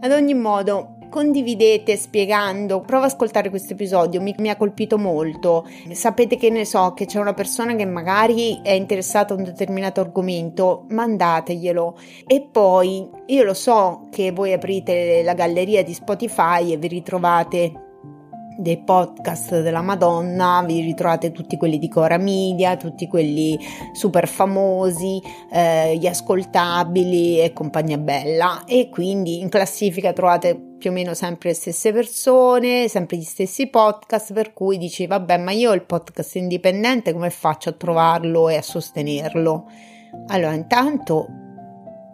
Ad 0.00 0.10
ogni 0.10 0.34
modo, 0.34 0.95
condividete 1.08 1.96
spiegando, 1.96 2.80
prova 2.80 3.06
ad 3.06 3.12
ascoltare 3.12 3.50
questo 3.50 3.72
episodio, 3.72 4.20
mi, 4.20 4.34
mi, 4.38 4.50
ha 4.50 4.56
colpito 4.56 4.98
molto. 4.98 5.66
Sapete 5.92 6.36
che 6.36 6.50
ne 6.50 6.64
so, 6.64 6.92
che 6.94 7.06
c'è 7.06 7.18
una 7.18 7.34
persona 7.34 7.74
che 7.74 7.84
magari 7.84 8.60
è 8.62 8.72
interessata 8.72 9.34
a 9.34 9.36
un 9.36 9.44
determinato 9.44 10.00
argomento, 10.00 10.84
mandateglielo. 10.88 11.96
E 12.26 12.48
poi 12.50 13.08
io 13.26 13.42
lo 13.42 13.54
so 13.54 14.08
che 14.10 14.30
voi 14.30 14.52
aprite 14.52 15.22
la 15.22 15.34
galleria 15.34 15.82
di 15.82 15.94
Spotify 15.94 16.72
e 16.72 16.76
vi 16.76 16.88
ritrovate 16.88 17.84
dei 18.56 18.78
podcast 18.78 19.60
della 19.60 19.82
Madonna, 19.82 20.62
vi 20.66 20.80
ritrovate 20.80 21.30
tutti 21.30 21.56
quelli 21.56 21.78
di 21.78 21.88
Cora 21.88 22.16
Media, 22.16 22.76
tutti 22.76 23.06
quelli 23.06 23.58
super 23.92 24.26
famosi, 24.26 25.20
eh, 25.50 25.96
gli 25.96 26.06
ascoltabili 26.06 27.40
e 27.40 27.52
compagnia 27.52 27.98
bella 27.98 28.64
e 28.64 28.88
quindi 28.88 29.40
in 29.40 29.48
classifica 29.48 30.12
trovate 30.12 30.65
più 30.78 30.90
o 30.90 30.92
meno 30.92 31.14
sempre 31.14 31.50
le 31.50 31.54
stesse 31.54 31.92
persone, 31.92 32.88
sempre 32.88 33.16
gli 33.16 33.22
stessi 33.22 33.68
podcast, 33.68 34.32
per 34.32 34.52
cui 34.52 34.78
dici 34.78 35.06
vabbè 35.06 35.38
ma 35.38 35.50
io 35.52 35.72
il 35.72 35.84
podcast 35.84 36.36
indipendente 36.36 37.12
come 37.12 37.30
faccio 37.30 37.70
a 37.70 37.72
trovarlo 37.72 38.48
e 38.48 38.56
a 38.56 38.62
sostenerlo? 38.62 39.70
Allora 40.28 40.52
intanto 40.52 41.26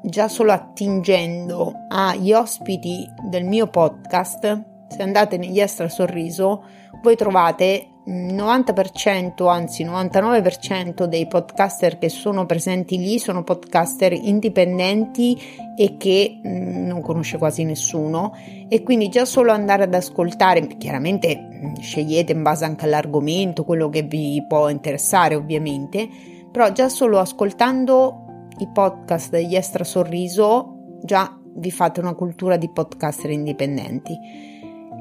già 0.02 0.28
solo 0.28 0.52
attingendo 0.52 1.86
agli 1.88 2.32
ospiti 2.32 3.08
del 3.28 3.44
mio 3.44 3.68
podcast, 3.68 4.64
se 4.88 5.02
andate 5.02 5.36
negli 5.36 5.60
extra 5.60 5.88
sorriso, 5.88 6.64
voi 7.02 7.16
trovate 7.16 7.91
90%, 8.04 9.48
anzi 9.48 9.84
99% 9.84 11.04
dei 11.04 11.26
podcaster 11.28 11.98
che 11.98 12.08
sono 12.08 12.46
presenti 12.46 12.98
lì 12.98 13.18
sono 13.18 13.44
podcaster 13.44 14.12
indipendenti 14.12 15.40
e 15.76 15.96
che 15.96 16.40
mh, 16.42 16.48
mm, 16.48 16.86
non 16.86 17.00
conosce 17.00 17.38
quasi 17.38 17.62
nessuno 17.64 18.34
e 18.68 18.82
quindi 18.82 19.08
già 19.08 19.24
solo 19.24 19.52
andare 19.52 19.84
ad 19.84 19.94
ascoltare, 19.94 20.66
chiaramente 20.78 21.36
mh, 21.36 21.66
mm, 21.66 21.74
scegliete 21.76 22.32
in 22.32 22.42
base 22.42 22.64
anche 22.64 22.86
all'argomento, 22.86 23.64
quello 23.64 23.88
che 23.88 24.02
vi 24.02 24.44
può 24.48 24.68
interessare 24.68 25.36
ovviamente, 25.36 26.08
però 26.50 26.72
già 26.72 26.88
solo 26.88 27.18
ascoltando 27.18 28.48
i 28.58 28.68
podcast 28.72 29.30
degli 29.30 29.54
extra 29.54 29.84
sorriso 29.84 30.98
già 31.04 31.36
vi 31.54 31.70
fate 31.70 32.00
una 32.00 32.14
cultura 32.14 32.56
di 32.56 32.70
podcaster 32.70 33.30
indipendenti. 33.30 34.18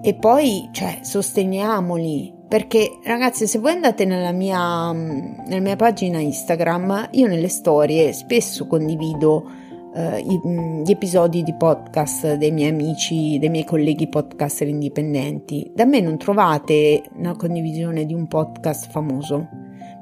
E 0.04 0.16
poi, 0.16 0.70
cioè, 0.72 1.00
sosteniamoli, 1.04 2.34
perché 2.52 3.00
ragazzi 3.06 3.48
se 3.48 3.60
voi 3.60 3.72
andate 3.72 4.04
nella 4.04 4.34
mia, 4.34 4.92
nella 4.92 5.62
mia 5.62 5.78
pagina 5.78 6.20
Instagram 6.20 7.08
io 7.12 7.26
nelle 7.26 7.48
storie 7.48 8.12
spesso 8.12 8.68
condivido 8.68 9.50
eh, 9.96 10.22
gli 10.22 10.92
episodi 10.92 11.44
di 11.44 11.56
podcast 11.56 12.34
dei 12.34 12.52
miei 12.52 12.72
amici, 12.72 13.40
dei 13.40 13.48
miei 13.48 13.64
colleghi 13.64 14.10
podcaster 14.10 14.68
indipendenti. 14.68 15.72
Da 15.74 15.86
me 15.86 16.02
non 16.02 16.18
trovate 16.18 17.04
una 17.16 17.38
condivisione 17.38 18.06
di 18.06 18.14
un 18.14 18.28
podcast 18.28 18.92
famoso, 18.92 19.48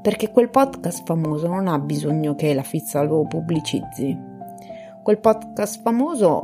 perché 0.02 0.32
quel 0.32 0.50
podcast 0.50 1.04
famoso 1.06 1.46
non 1.46 1.68
ha 1.68 1.78
bisogno 1.78 2.34
che 2.34 2.56
la 2.56 2.64
Fizza 2.64 3.04
lo 3.04 3.28
pubblicizzi. 3.28 4.18
Quel 5.04 5.20
podcast 5.20 5.84
famoso 5.84 6.42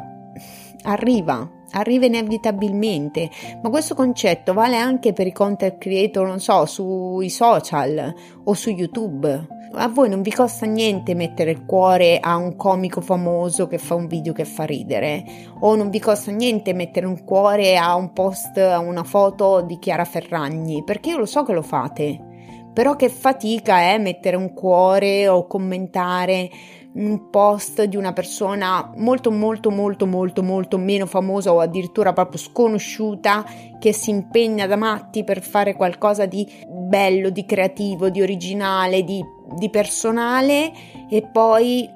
arriva 0.83 1.49
arriva 1.75 2.05
inevitabilmente, 2.05 3.29
ma 3.61 3.69
questo 3.69 3.95
concetto 3.95 4.53
vale 4.53 4.77
anche 4.77 5.13
per 5.13 5.27
i 5.27 5.31
content 5.31 5.77
creator, 5.77 6.27
non 6.27 6.39
so, 6.39 6.65
sui 6.65 7.29
social 7.29 8.13
o 8.43 8.53
su 8.53 8.69
YouTube. 8.69 9.47
A 9.77 9.89
voi 9.89 10.07
non 10.07 10.21
vi 10.21 10.31
costa 10.31 10.65
niente 10.65 11.13
mettere 11.15 11.51
il 11.51 11.65
cuore 11.65 12.19
a 12.19 12.37
un 12.37 12.55
comico 12.55 13.01
famoso 13.01 13.67
che 13.67 13.77
fa 13.77 13.93
un 13.93 14.07
video 14.07 14.31
che 14.31 14.45
fa 14.45 14.63
ridere, 14.63 15.25
o 15.59 15.75
non 15.75 15.89
vi 15.89 15.99
costa 15.99 16.31
niente 16.31 16.73
mettere 16.73 17.05
un 17.05 17.25
cuore 17.25 17.75
a 17.75 17.93
un 17.95 18.13
post, 18.13 18.57
a 18.57 18.79
una 18.79 19.03
foto 19.03 19.61
di 19.61 19.77
Chiara 19.77 20.05
Ferragni, 20.05 20.83
perché 20.85 21.09
io 21.09 21.17
lo 21.17 21.25
so 21.25 21.43
che 21.43 21.51
lo 21.51 21.61
fate. 21.61 22.33
Però 22.71 22.95
che 22.95 23.07
fatica 23.07 23.79
è 23.79 23.93
eh, 23.93 23.99
mettere 23.99 24.35
un 24.35 24.53
cuore 24.53 25.29
o 25.29 25.47
commentare 25.47 26.49
un 26.95 27.29
post 27.29 27.83
di 27.83 27.97
una 27.97 28.13
persona 28.13 28.91
molto 28.97 29.31
molto 29.31 29.69
molto 29.69 30.05
molto 30.05 30.43
molto 30.43 30.77
meno 30.77 31.05
famosa 31.05 31.53
o 31.53 31.59
addirittura 31.59 32.13
proprio 32.13 32.39
sconosciuta 32.39 33.45
che 33.79 33.91
si 33.91 34.11
impegna 34.11 34.65
da 34.65 34.77
matti 34.77 35.23
per 35.23 35.41
fare 35.41 35.75
qualcosa 35.75 36.25
di 36.25 36.47
bello, 36.67 37.29
di 37.29 37.45
creativo, 37.45 38.09
di 38.09 38.21
originale, 38.21 39.03
di, 39.03 39.23
di 39.57 39.69
personale 39.69 40.71
e 41.09 41.21
poi 41.23 41.89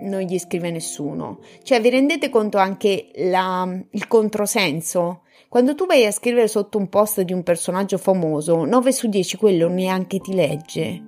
non 0.00 0.20
gli 0.20 0.38
scrive 0.38 0.70
nessuno. 0.70 1.40
Cioè 1.62 1.80
vi 1.80 1.90
rendete 1.90 2.30
conto 2.30 2.58
anche 2.58 3.10
la, 3.16 3.68
il 3.90 4.08
controsenso? 4.08 5.22
Quando 5.48 5.74
tu 5.74 5.86
vai 5.86 6.06
a 6.06 6.12
scrivere 6.12 6.48
sotto 6.48 6.78
un 6.78 6.88
post 6.88 7.20
di 7.20 7.32
un 7.32 7.42
personaggio 7.42 7.98
famoso, 7.98 8.64
9 8.64 8.92
su 8.92 9.08
10 9.08 9.36
quello 9.36 9.68
neanche 9.68 10.18
ti 10.18 10.34
legge 10.34 11.02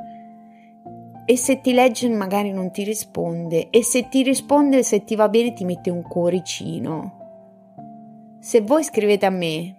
e 1.32 1.36
se 1.38 1.62
ti 1.62 1.72
legge 1.72 2.10
magari 2.10 2.52
non 2.52 2.70
ti 2.70 2.84
risponde 2.84 3.70
e 3.70 3.82
se 3.82 4.10
ti 4.10 4.22
risponde 4.22 4.82
se 4.82 5.02
ti 5.02 5.16
va 5.16 5.30
bene 5.30 5.54
ti 5.54 5.64
mette 5.64 5.88
un 5.88 6.02
cuoricino. 6.02 7.20
Se 8.38 8.60
voi 8.60 8.84
scrivete 8.84 9.24
a 9.24 9.30
me, 9.30 9.74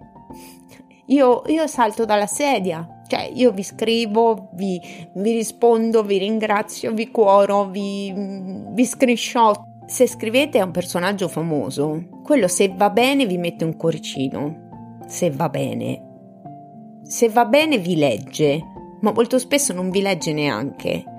io, 1.07 1.43
io 1.45 1.67
salto 1.67 2.05
dalla 2.05 2.25
sedia, 2.25 3.03
cioè 3.07 3.29
io 3.31 3.51
vi 3.51 3.61
scrivo, 3.61 4.49
vi, 4.53 4.81
vi 5.13 5.33
rispondo, 5.33 6.01
vi 6.01 6.17
ringrazio, 6.17 6.91
vi 6.91 7.11
cuoro, 7.11 7.65
vi, 7.65 8.11
vi 8.71 8.85
screenshot. 8.85 9.61
Se 9.85 10.07
scrivete 10.07 10.57
a 10.57 10.65
un 10.65 10.71
personaggio 10.71 11.27
famoso, 11.27 12.21
quello 12.23 12.47
se 12.47 12.73
va 12.75 12.89
bene 12.89 13.27
vi 13.27 13.37
mette 13.37 13.63
un 13.63 13.77
cuoricino, 13.77 15.01
se 15.05 15.29
va 15.29 15.49
bene. 15.49 16.01
Se 17.03 17.29
va 17.29 17.45
bene 17.45 17.77
vi 17.77 17.95
legge, 17.95 18.59
ma 19.01 19.11
molto 19.11 19.37
spesso 19.37 19.71
non 19.71 19.91
vi 19.91 20.01
legge 20.01 20.33
neanche 20.33 21.11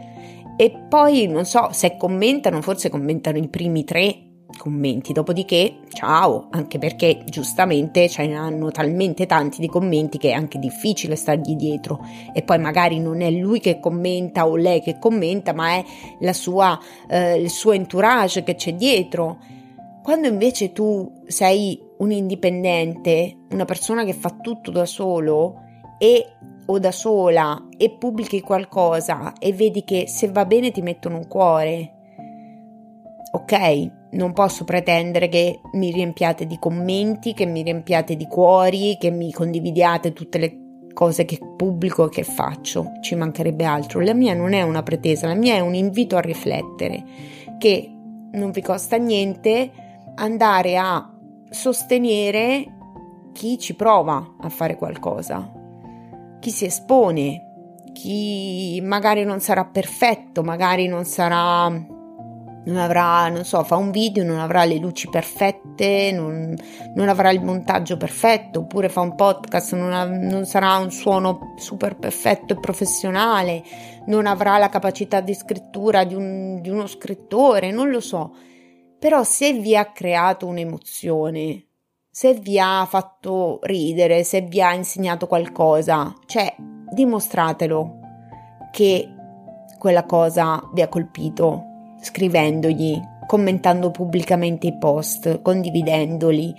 e 0.57 0.71
poi 0.89 1.27
non 1.27 1.45
so 1.45 1.69
se 1.73 1.97
commentano, 1.97 2.63
forse 2.63 2.89
commentano 2.89 3.39
i 3.39 3.49
primi 3.49 3.85
tre 3.85 4.25
commenti, 4.57 5.13
dopodiché 5.13 5.79
ciao, 5.93 6.49
anche 6.51 6.79
perché 6.79 7.25
giustamente 7.27 8.09
ce 8.09 8.27
ne 8.27 8.37
hanno 8.37 8.71
talmente 8.71 9.27
tanti 9.27 9.61
di 9.61 9.67
commenti 9.67 10.19
che 10.19 10.31
è 10.31 10.35
anche 10.35 10.59
difficile 10.59 11.17
stargli 11.17 11.55
dietro 11.57 12.01
e 12.33 12.43
poi 12.43 12.59
magari 12.59 13.01
non 13.01 13.21
è 13.21 13.31
lui 13.31 13.61
che 13.61 13.81
commenta 13.81 14.47
o 14.47 14.57
lei 14.57 14.81
che 14.81 14.99
commenta, 14.99 15.53
ma 15.53 15.77
è 16.19 16.33
sua, 16.33 16.79
eh, 17.09 17.41
il 17.41 17.51
suo 17.51 17.73
entourage 17.73 18.43
che 18.43 18.55
c'è 18.55 18.75
dietro. 18.75 19.39
Quando 20.03 20.29
invece 20.29 20.73
tu 20.73 21.23
sei 21.27 21.81
un 21.99 22.13
indipendente, 22.13 23.39
una 23.51 23.65
persona 23.65 24.05
che 24.05 24.13
fa 24.13 24.37
tutto 24.41 24.71
da 24.71 24.85
solo 24.85 25.64
e 25.99 26.27
o 26.67 26.79
da 26.79 26.93
sola 26.93 27.69
e 27.77 27.91
pubblichi 27.91 28.41
qualcosa 28.41 29.35
e 29.39 29.53
vedi 29.53 29.85
che 29.85 30.07
se 30.09 30.29
va 30.29 30.45
bene 30.47 30.71
ti 30.71 30.83
mettono 30.83 31.19
un 31.19 31.29
cuore, 31.29 31.93
ok, 33.33 33.91
non 34.13 34.33
posso 34.33 34.65
pretendere 34.65 35.29
che 35.29 35.61
mi 35.73 35.91
riempiate 35.91 36.47
di 36.47 36.59
commenti, 36.59 37.35
che 37.35 37.47
mi 37.47 37.63
riempiate 37.63 38.17
di 38.17 38.27
cuori, 38.27 38.97
che 38.99 39.11
mi 39.11 39.33
condividiate 39.33 40.13
tutte 40.13 40.39
le 40.39 40.59
cose 40.95 41.25
che 41.25 41.39
pubblico 41.57 42.07
e 42.07 42.09
che 42.09 42.23
faccio, 42.23 42.93
ci 43.01 43.17
mancherebbe 43.17 43.65
altro. 43.65 44.01
La 44.01 44.15
mia 44.15 44.35
non 44.35 44.53
è 44.53 44.63
una 44.63 44.83
pretesa, 44.83 45.27
la 45.27 45.35
mia 45.35 45.55
è 45.55 45.61
un 45.61 45.75
invito 45.75 46.17
a 46.17 46.21
riflettere 46.21 47.05
che 47.59 47.91
non 48.33 48.53
vi 48.53 48.63
costa 48.63 48.97
niente 48.97 49.71
andare 50.15 50.77
a 50.77 51.13
sostenere 51.51 52.73
chi 53.33 53.59
ci 53.59 53.75
prova 53.75 54.37
a 54.41 54.49
fare 54.49 54.77
qualcosa 54.77 55.54
chi 56.45 56.51
si 56.51 56.67
espone, 56.67 57.81
chi 57.95 58.79
magari 58.85 59.25
non 59.25 59.41
sarà 59.41 59.65
perfetto, 59.65 60.43
magari 60.43 60.87
non 60.89 61.07
sarà 61.07 61.71
non 61.71 62.77
avrà, 62.77 63.29
non 63.31 63.45
so, 63.45 63.65
fa 63.65 63.77
un 63.77 63.91
video, 63.91 64.25
non 64.25 64.39
avrà 64.39 64.65
le 64.65 64.77
luci 64.77 65.09
perfette, 65.09 66.13
non, 66.13 66.55
non 66.97 67.09
avrà 67.09 67.31
il 67.31 67.43
montaggio 67.43 67.97
perfetto, 67.97 68.61
oppure 68.61 68.91
fa 68.91 69.01
un 69.01 69.15
podcast, 69.15 69.75
non, 69.75 69.93
ha, 69.95 70.05
non, 70.05 70.45
sarà 70.45 70.77
un 70.77 70.91
suono 70.91 71.55
super 71.57 71.97
perfetto 71.97 72.53
e 72.53 72.61
professionale, 72.61 73.63
non 74.07 74.27
avrà 74.27 74.59
la 74.59 74.69
capacità 74.69 75.21
di 75.21 75.33
scrittura 75.33 76.05
di, 76.05 76.15
un, 76.15 76.61
di 76.61 76.69
uno 76.69 76.87
scrittore, 76.87 77.71
non 77.71 77.89
lo 77.89 78.01
so. 78.01 78.35
Però 78.99 79.25
se 79.25 79.55
vi 79.55 79.75
ha 79.75 79.93
creato 79.93 80.47
un'emozione, 80.47 81.69
se 82.15 82.35
vi 82.35 82.61
ha 82.61 82.87
fatto 82.89 83.59
ridere, 83.63 84.23
se 84.23 84.43
vi 84.43 84.63
ha 84.63 84.73
insegnato 84.73 85.27
qualcosa, 85.27 86.15
cioè 86.27 86.55
dimostratelo 86.93 87.99
che 88.71 89.13
quella 89.77 90.05
cosa 90.05 90.63
vi 90.73 90.81
ha 90.81 90.87
colpito, 90.87 91.95
scrivendogli, 92.01 93.01
commentando 93.27 93.91
pubblicamente 93.91 94.69
i 94.69 94.79
post, 94.79 95.43
condividendoli. 95.43 96.55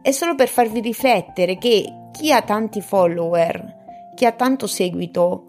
È 0.00 0.10
solo 0.10 0.34
per 0.34 0.48
farvi 0.48 0.80
riflettere 0.80 1.58
che 1.58 2.08
chi 2.10 2.32
ha 2.32 2.40
tanti 2.40 2.80
follower, 2.80 4.12
chi 4.14 4.24
ha 4.24 4.32
tanto 4.32 4.66
seguito, 4.66 5.48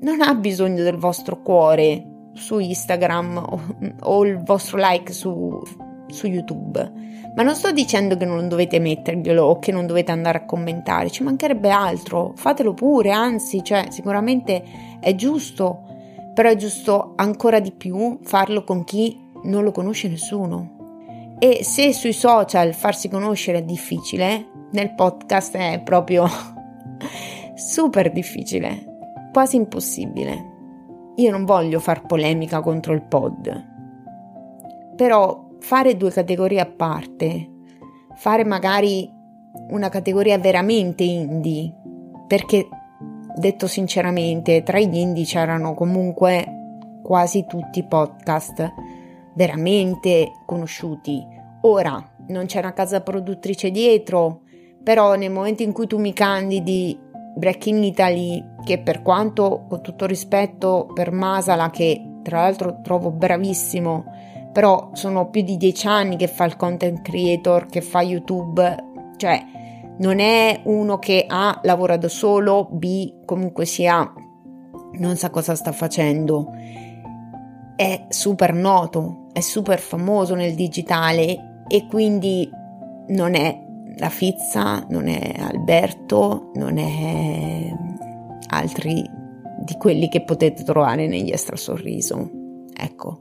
non 0.00 0.22
ha 0.22 0.34
bisogno 0.34 0.82
del 0.82 0.96
vostro 0.96 1.42
cuore 1.42 2.30
su 2.32 2.58
Instagram 2.58 3.36
o, 3.36 3.60
o 4.00 4.24
il 4.24 4.42
vostro 4.42 4.78
like 4.80 5.12
su, 5.12 5.60
su 6.08 6.26
YouTube 6.26 7.06
ma 7.36 7.42
non 7.42 7.54
sto 7.54 7.70
dicendo 7.70 8.16
che 8.16 8.24
non 8.24 8.48
dovete 8.48 8.78
metterglielo 8.78 9.44
o 9.44 9.58
che 9.58 9.70
non 9.70 9.86
dovete 9.86 10.10
andare 10.10 10.38
a 10.38 10.44
commentare, 10.46 11.10
ci 11.10 11.22
mancherebbe 11.22 11.68
altro, 11.68 12.32
fatelo 12.34 12.72
pure, 12.72 13.10
anzi, 13.10 13.62
cioè, 13.62 13.88
sicuramente 13.90 14.64
è 15.00 15.14
giusto, 15.14 15.82
però 16.32 16.48
è 16.48 16.56
giusto 16.56 17.12
ancora 17.16 17.60
di 17.60 17.72
più 17.72 18.20
farlo 18.22 18.64
con 18.64 18.84
chi 18.84 19.20
non 19.42 19.64
lo 19.64 19.70
conosce 19.70 20.08
nessuno. 20.08 21.34
E 21.38 21.62
se 21.62 21.92
sui 21.92 22.14
social 22.14 22.72
farsi 22.72 23.10
conoscere 23.10 23.58
è 23.58 23.62
difficile, 23.62 24.46
nel 24.70 24.94
podcast 24.94 25.58
è 25.58 25.82
proprio 25.84 26.26
super 27.54 28.12
difficile, 28.12 29.28
quasi 29.30 29.56
impossibile. 29.56 30.54
Io 31.16 31.30
non 31.30 31.44
voglio 31.44 31.80
far 31.80 32.06
polemica 32.06 32.62
contro 32.62 32.94
il 32.94 33.02
pod, 33.02 33.74
però 34.96 35.45
fare 35.60 35.96
due 35.96 36.10
categorie 36.10 36.60
a 36.60 36.66
parte, 36.66 37.50
fare 38.14 38.44
magari 38.44 39.10
una 39.70 39.88
categoria 39.88 40.38
veramente 40.38 41.02
indie, 41.04 41.72
perché 42.26 42.68
detto 43.36 43.66
sinceramente, 43.66 44.62
tra 44.62 44.78
gli 44.78 44.96
indie 44.96 45.24
c'erano 45.24 45.74
comunque 45.74 47.00
quasi 47.02 47.46
tutti 47.46 47.84
podcast, 47.84 48.72
veramente 49.34 50.32
conosciuti. 50.46 51.24
Ora 51.62 52.02
non 52.28 52.46
c'è 52.46 52.58
una 52.58 52.72
casa 52.72 53.02
produttrice 53.02 53.70
dietro, 53.70 54.42
però 54.82 55.14
nel 55.14 55.30
momento 55.30 55.62
in 55.62 55.72
cui 55.72 55.86
tu 55.86 55.98
mi 55.98 56.12
candidi 56.12 56.98
Break 57.36 57.66
in 57.66 57.84
Italy, 57.84 58.42
che 58.64 58.78
per 58.78 59.02
quanto 59.02 59.66
con 59.68 59.82
tutto 59.82 60.06
rispetto 60.06 60.88
per 60.94 61.12
Masala, 61.12 61.68
che 61.68 62.20
tra 62.22 62.40
l'altro 62.40 62.80
trovo 62.82 63.10
bravissimo, 63.10 64.04
però 64.56 64.88
sono 64.94 65.28
più 65.28 65.42
di 65.42 65.58
dieci 65.58 65.86
anni 65.86 66.16
che 66.16 66.28
fa 66.28 66.46
il 66.46 66.56
content 66.56 67.02
creator, 67.02 67.66
che 67.66 67.82
fa 67.82 68.00
YouTube, 68.00 68.84
cioè 69.18 69.44
non 69.98 70.18
è 70.18 70.62
uno 70.64 70.98
che 70.98 71.26
A 71.28 71.60
lavora 71.62 71.98
da 71.98 72.08
solo, 72.08 72.66
B 72.70 73.26
comunque 73.26 73.66
sia 73.66 74.10
non 74.92 75.16
sa 75.16 75.28
cosa 75.28 75.54
sta 75.54 75.72
facendo. 75.72 76.54
È 77.76 78.06
super 78.08 78.54
noto, 78.54 79.26
è 79.34 79.40
super 79.40 79.78
famoso 79.78 80.34
nel 80.34 80.54
digitale 80.54 81.64
e 81.68 81.86
quindi 81.86 82.48
non 83.08 83.34
è 83.34 83.62
la 83.98 84.08
Fizza, 84.08 84.86
non 84.88 85.06
è 85.06 85.34
Alberto, 85.36 86.52
non 86.54 86.78
è 86.78 87.70
altri 88.48 89.06
di 89.58 89.74
quelli 89.74 90.08
che 90.08 90.22
potete 90.22 90.64
trovare 90.64 91.06
negli 91.06 91.30
extrasorriso. 91.30 92.30
Ecco. 92.74 93.20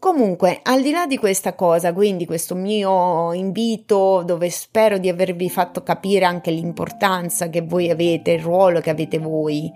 Comunque, 0.00 0.60
al 0.62 0.80
di 0.80 0.92
là 0.92 1.06
di 1.06 1.18
questa 1.18 1.52
cosa, 1.52 1.92
quindi 1.92 2.24
questo 2.24 2.54
mio 2.54 3.34
invito 3.34 4.22
dove 4.24 4.48
spero 4.48 4.96
di 4.96 5.10
avervi 5.10 5.50
fatto 5.50 5.82
capire 5.82 6.24
anche 6.24 6.50
l'importanza 6.50 7.50
che 7.50 7.60
voi 7.60 7.90
avete, 7.90 8.30
il 8.30 8.40
ruolo 8.40 8.80
che 8.80 8.88
avete 8.88 9.18
voi 9.18 9.70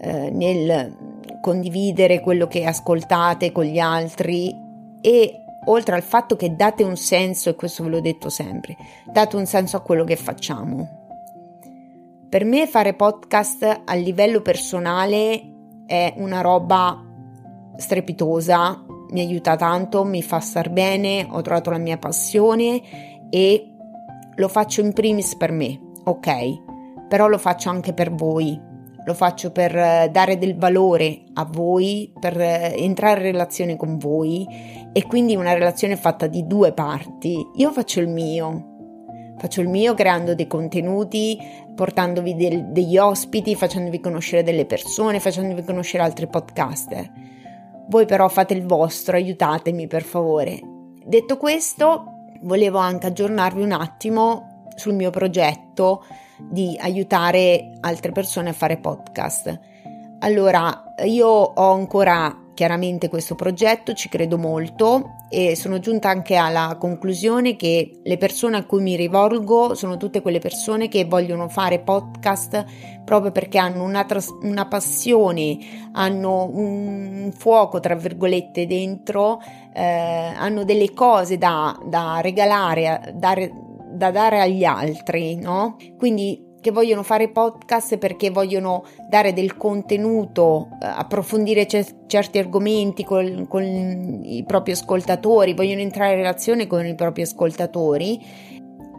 eh, 0.00 0.30
nel 0.30 0.96
condividere 1.40 2.18
quello 2.18 2.48
che 2.48 2.64
ascoltate 2.64 3.52
con 3.52 3.62
gli 3.62 3.78
altri 3.78 4.52
e 5.00 5.44
oltre 5.66 5.94
al 5.94 6.02
fatto 6.02 6.34
che 6.34 6.56
date 6.56 6.82
un 6.82 6.96
senso, 6.96 7.50
e 7.50 7.54
questo 7.54 7.84
ve 7.84 7.90
l'ho 7.90 8.00
detto 8.00 8.30
sempre, 8.30 8.76
date 9.12 9.36
un 9.36 9.46
senso 9.46 9.76
a 9.76 9.82
quello 9.82 10.02
che 10.02 10.16
facciamo. 10.16 11.06
Per 12.28 12.44
me 12.44 12.66
fare 12.66 12.94
podcast 12.94 13.82
a 13.84 13.94
livello 13.94 14.42
personale 14.42 15.40
è 15.86 16.14
una 16.16 16.40
roba 16.40 17.00
strepitosa 17.76 18.84
mi 19.10 19.20
aiuta 19.20 19.56
tanto, 19.56 20.04
mi 20.04 20.22
fa 20.22 20.40
star 20.40 20.70
bene, 20.70 21.26
ho 21.28 21.40
trovato 21.42 21.70
la 21.70 21.78
mia 21.78 21.98
passione 21.98 23.28
e 23.30 23.72
lo 24.34 24.48
faccio 24.48 24.80
in 24.80 24.92
primis 24.92 25.36
per 25.36 25.52
me, 25.52 25.78
ok? 26.04 27.06
Però 27.08 27.26
lo 27.26 27.38
faccio 27.38 27.70
anche 27.70 27.92
per 27.92 28.12
voi, 28.12 28.60
lo 29.04 29.14
faccio 29.14 29.50
per 29.50 29.74
eh, 29.74 30.08
dare 30.12 30.36
del 30.36 30.56
valore 30.56 31.22
a 31.34 31.48
voi, 31.50 32.12
per 32.20 32.38
eh, 32.38 32.74
entrare 32.76 33.20
in 33.20 33.32
relazione 33.32 33.76
con 33.76 33.96
voi 33.96 34.46
e 34.92 35.06
quindi 35.06 35.34
una 35.34 35.54
relazione 35.54 35.96
fatta 35.96 36.26
di 36.26 36.46
due 36.46 36.72
parti. 36.72 37.44
Io 37.56 37.72
faccio 37.72 38.00
il 38.00 38.08
mio, 38.08 39.34
faccio 39.38 39.62
il 39.62 39.68
mio 39.68 39.94
creando 39.94 40.34
dei 40.34 40.46
contenuti, 40.46 41.38
portandovi 41.74 42.34
del, 42.34 42.66
degli 42.66 42.98
ospiti, 42.98 43.54
facendovi 43.54 43.98
conoscere 43.98 44.42
delle 44.42 44.66
persone, 44.66 45.20
facendovi 45.20 45.64
conoscere 45.64 46.02
altri 46.02 46.26
podcaster. 46.26 47.10
Voi 47.88 48.04
però 48.06 48.28
fate 48.28 48.54
il 48.54 48.66
vostro, 48.66 49.16
aiutatemi 49.16 49.86
per 49.86 50.02
favore. 50.02 50.60
Detto 51.04 51.36
questo, 51.36 52.04
volevo 52.42 52.78
anche 52.78 53.06
aggiornarvi 53.06 53.62
un 53.62 53.72
attimo 53.72 54.66
sul 54.76 54.94
mio 54.94 55.10
progetto 55.10 56.04
di 56.38 56.76
aiutare 56.80 57.72
altre 57.80 58.12
persone 58.12 58.50
a 58.50 58.52
fare 58.52 58.78
podcast. 58.78 59.58
Allora, 60.20 60.94
io 61.04 61.28
ho 61.28 61.72
ancora 61.72 62.47
chiaramente 62.58 63.08
questo 63.08 63.36
progetto, 63.36 63.92
ci 63.92 64.08
credo 64.08 64.36
molto 64.36 65.18
e 65.28 65.54
sono 65.54 65.78
giunta 65.78 66.08
anche 66.08 66.34
alla 66.34 66.76
conclusione 66.76 67.54
che 67.54 68.00
le 68.02 68.16
persone 68.18 68.56
a 68.56 68.64
cui 68.64 68.82
mi 68.82 68.96
rivolgo 68.96 69.76
sono 69.76 69.96
tutte 69.96 70.20
quelle 70.20 70.40
persone 70.40 70.88
che 70.88 71.04
vogliono 71.04 71.48
fare 71.48 71.78
podcast 71.78 72.64
proprio 73.04 73.30
perché 73.30 73.58
hanno 73.58 73.84
una, 73.84 74.04
tras- 74.04 74.36
una 74.42 74.66
passione, 74.66 75.56
hanno 75.92 76.50
un 76.52 77.30
fuoco, 77.32 77.78
tra 77.78 77.94
virgolette, 77.94 78.66
dentro, 78.66 79.40
eh, 79.72 80.32
hanno 80.36 80.64
delle 80.64 80.92
cose 80.92 81.38
da, 81.38 81.78
da 81.86 82.18
regalare, 82.20 83.12
da, 83.14 83.36
da 83.92 84.10
dare 84.10 84.40
agli 84.40 84.64
altri, 84.64 85.36
no? 85.36 85.76
Quindi 85.96 86.47
che 86.60 86.70
vogliono 86.70 87.02
fare 87.02 87.28
podcast 87.28 87.98
perché 87.98 88.30
vogliono 88.30 88.84
dare 89.08 89.32
del 89.32 89.56
contenuto, 89.56 90.68
eh, 90.82 90.86
approfondire 90.86 91.66
c- 91.66 92.06
certi 92.06 92.38
argomenti 92.38 93.04
con, 93.04 93.46
con 93.48 93.62
i 94.24 94.44
propri 94.46 94.72
ascoltatori, 94.72 95.54
vogliono 95.54 95.80
entrare 95.80 96.12
in 96.12 96.18
relazione 96.18 96.66
con 96.66 96.86
i 96.86 96.94
propri 96.94 97.22
ascoltatori. 97.22 98.20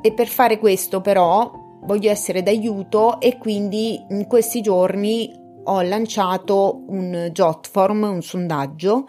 E 0.01 0.13
per 0.13 0.27
fare 0.27 0.59
questo 0.59 1.01
però 1.01 1.51
voglio 1.81 2.09
essere 2.09 2.41
d'aiuto 2.41 3.19
e 3.19 3.37
quindi 3.37 4.03
in 4.09 4.27
questi 4.27 4.61
giorni 4.61 5.31
ho 5.63 5.81
lanciato 5.81 6.83
un 6.87 7.29
Jotform, 7.31 8.03
un 8.03 8.21
sondaggio 8.21 9.07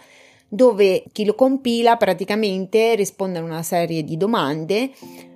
dove 0.53 1.05
chi 1.13 1.25
lo 1.25 1.35
compila 1.37 1.97
praticamente 1.97 2.97
risponde 2.97 3.39
a 3.39 3.43
una 3.43 3.63
serie 3.63 4.03
di 4.03 4.17
domande 4.17 4.91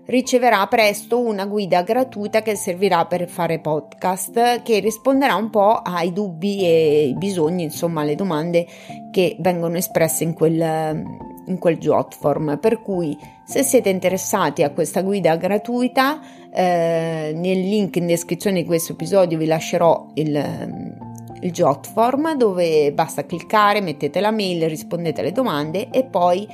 riceverà 0.07 0.67
presto 0.67 1.21
una 1.21 1.47
guida 1.47 1.83
gratuita 1.83 2.43
che 2.43 2.55
servirà 2.55 3.07
per 3.07 3.29
fare 3.29 3.59
podcast 3.59 4.63
che 4.63 4.79
risponderà 4.81 5.35
un 5.35 5.51
po' 5.51 5.75
ai 5.77 6.13
dubbi 6.13 6.65
e 6.65 7.07
i 7.09 7.15
bisogni, 7.15 7.65
insomma, 7.65 8.03
alle 8.03 8.15
domande 8.15 8.67
che 9.11 9.37
vengono 9.41 9.77
espresse 9.77 10.25
in 10.25 10.35
quel, 10.35 11.05
in 11.47 11.59
quel 11.59 11.79
Jotform. 11.79 12.59
Per 12.59 12.83
cui, 12.83 13.17
se 13.45 13.63
siete 13.63 13.89
interessati 13.89 14.63
a 14.63 14.71
questa 14.71 15.03
guida 15.03 15.37
gratuita, 15.37 16.21
eh, 16.53 17.33
nel 17.35 17.61
link 17.61 17.97
in 17.97 18.07
descrizione 18.07 18.63
di 18.63 18.67
questo 18.67 18.93
episodio 18.93 19.39
vi 19.39 19.47
lascerò 19.47 20.11
il 20.15 21.13
il 21.45 21.53
Jotform 21.53 22.37
dove 22.37 22.91
basta 22.93 23.27
cliccare, 23.27 23.83
mettete 23.83 24.21
la 24.21 24.31
mail, 24.31 24.67
rispondete 24.67 25.21
alle 25.21 25.33
domande 25.33 25.91
e 25.91 26.05
poi 26.05 26.49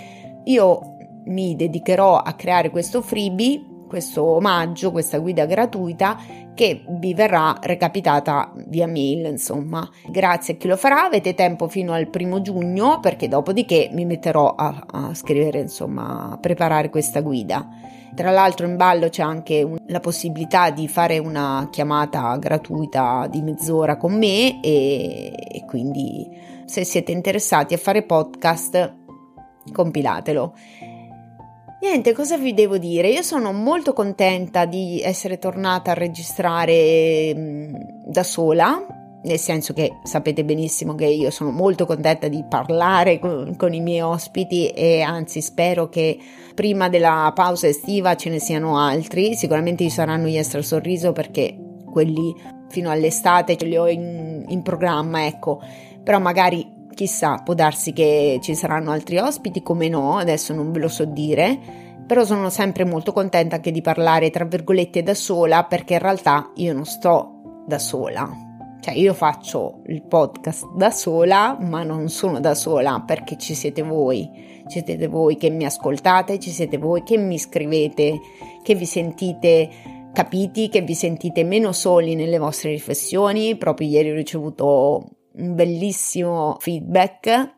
io 0.45 0.90
mi 1.27 1.57
dedicherò 1.57 2.17
a 2.19 2.33
creare 2.35 2.71
questo 2.71 3.03
freebie, 3.03 3.65
questo 3.89 4.25
omaggio, 4.25 4.93
questa 4.93 5.19
guida 5.19 5.47
gratuita 5.47 6.17
che 6.55 6.85
vi 6.87 7.13
verrà 7.13 7.57
recapitata 7.61 8.53
via 8.69 8.87
mail, 8.87 9.25
insomma. 9.27 9.89
Grazie 10.09 10.55
a 10.55 10.57
chi 10.57 10.69
lo 10.69 10.77
farà, 10.77 11.05
avete 11.05 11.35
tempo 11.35 11.69
fino 11.69 11.93
al 11.93 12.09
primo 12.09 12.41
giugno 12.41 13.01
perché 13.01 13.27
dopodiché 13.29 13.91
mi 13.93 14.05
metterò 14.05 14.55
a, 14.55 14.87
a 14.87 15.15
scrivere, 15.15 15.61
insomma, 15.61 16.31
a 16.31 16.39
preparare 16.39 16.89
questa 16.89 17.21
guida. 17.21 17.67
Tra 18.15 18.31
l'altro 18.31 18.67
in 18.67 18.77
ballo 18.77 19.09
c'è 19.09 19.23
anche 19.23 19.63
un, 19.63 19.77
la 19.87 20.01
possibilità 20.01 20.71
di 20.71 20.87
fare 20.89 21.19
una 21.19 21.69
chiamata 21.71 22.37
gratuita 22.37 23.27
di 23.31 23.41
mezz'ora 23.41 23.97
con 23.97 24.17
me 24.17 24.61
e, 24.61 25.33
e 25.33 25.65
quindi 25.67 26.29
se 26.65 26.85
siete 26.85 27.13
interessati 27.13 27.75
a 27.75 27.79
fare 27.79 28.03
podcast 28.03 28.99
compilatelo. 29.73 30.55
Niente, 31.83 32.13
cosa 32.13 32.37
vi 32.37 32.53
devo 32.53 32.77
dire? 32.77 33.09
Io 33.09 33.23
sono 33.23 33.53
molto 33.53 33.95
contenta 33.95 34.67
di 34.67 35.01
essere 35.03 35.39
tornata 35.39 35.93
a 35.93 35.95
registrare 35.95 37.33
mm, 37.35 37.75
da 38.05 38.23
sola, 38.23 38.87
nel 39.23 39.39
senso 39.39 39.73
che 39.73 39.91
sapete 40.03 40.45
benissimo 40.45 40.95
che 40.95 41.07
io 41.07 41.31
sono 41.31 41.51
molto 41.51 41.87
contenta 41.87 42.29
di 42.29 42.45
parlare 42.47 43.19
con, 43.19 43.57
con, 43.57 43.73
i 43.73 43.81
miei 43.81 44.03
ospiti 44.03 44.69
e 44.69 45.01
anzi 45.01 45.41
spero 45.41 45.89
che 45.89 46.19
prima 46.55 46.91
della 46.91 47.33
pausa 47.35 47.67
estiva 47.67 48.15
ce 48.15 48.29
ne 48.29 48.41
siano 48.41 48.77
altri, 48.79 49.35
sicuramente 49.35 49.85
ci 49.85 49.91
saranno 49.91 50.27
gli 50.27 50.37
extra 50.37 50.61
sorriso 50.61 51.13
perché 51.13 51.57
quelli 51.91 52.35
fino 52.69 52.91
all'estate 52.91 53.57
ce 53.57 53.65
li 53.65 53.79
ho 53.79 53.89
in, 53.89 54.45
in 54.49 54.61
programma, 54.61 55.25
ecco, 55.25 55.63
però 56.03 56.19
magari 56.19 56.80
chissà, 56.95 57.37
può 57.45 57.55
darsi 57.55 57.93
che 57.93 58.39
ci 58.43 58.55
saranno 58.55 58.91
altri 58.91 59.19
ospiti, 59.19 59.63
come 59.63 59.89
no, 59.89 60.17
adesso 60.17 60.53
non 60.55 60.71
ve 60.73 60.79
lo 60.79 60.89
so 60.89 61.05
dire, 61.05 61.59
però 62.07 62.25
sono 62.25 62.51
sempre 62.51 62.85
molto 62.85 63.13
contenta 63.13 63.57
anche 63.57 63.71
di 63.71 63.83
parlare 63.83 64.31
tra 64.31 64.45
virgolette 64.45 65.03
da 65.03 65.15
sola 65.15 65.65
perché 65.65 65.95
in 65.95 66.01
realtà 66.01 66.51
io 66.57 66.73
non 66.73 66.85
sto 66.85 67.63
da 67.67 67.79
sola. 67.79 68.29
Cioè 68.81 68.95
io 68.95 69.13
faccio 69.13 69.83
il 69.87 70.03
podcast 70.03 70.73
da 70.75 70.91
sola, 70.91 71.57
ma 71.61 71.83
non 71.83 72.09
sono 72.09 72.41
da 72.41 72.55
sola 72.55 73.03
perché 73.07 73.37
ci 73.37 73.55
siete 73.55 73.83
voi, 73.83 74.29
ci 74.69 74.83
siete 74.85 75.07
voi 75.07 75.37
che 75.37 75.51
mi 75.51 75.67
ascoltate, 75.67 76.39
ci 76.39 76.51
siete 76.51 76.79
voi 76.79 77.03
che 77.03 77.19
mi 77.19 77.39
scrivete, 77.39 78.19
che 78.63 78.75
vi 78.75 78.87
sentite 78.87 79.69
capiti, 80.13 80.69
che 80.69 80.81
vi 80.81 80.95
sentite 80.95 81.45
meno 81.45 81.73
soli 81.73 82.15
nelle 82.15 82.39
vostre 82.39 82.71
riflessioni. 82.71 83.57
Proprio 83.57 83.87
ieri 83.87 84.11
ho 84.11 84.15
ricevuto 84.15 85.20
un 85.41 85.55
bellissimo 85.55 86.57
feedback 86.61 87.57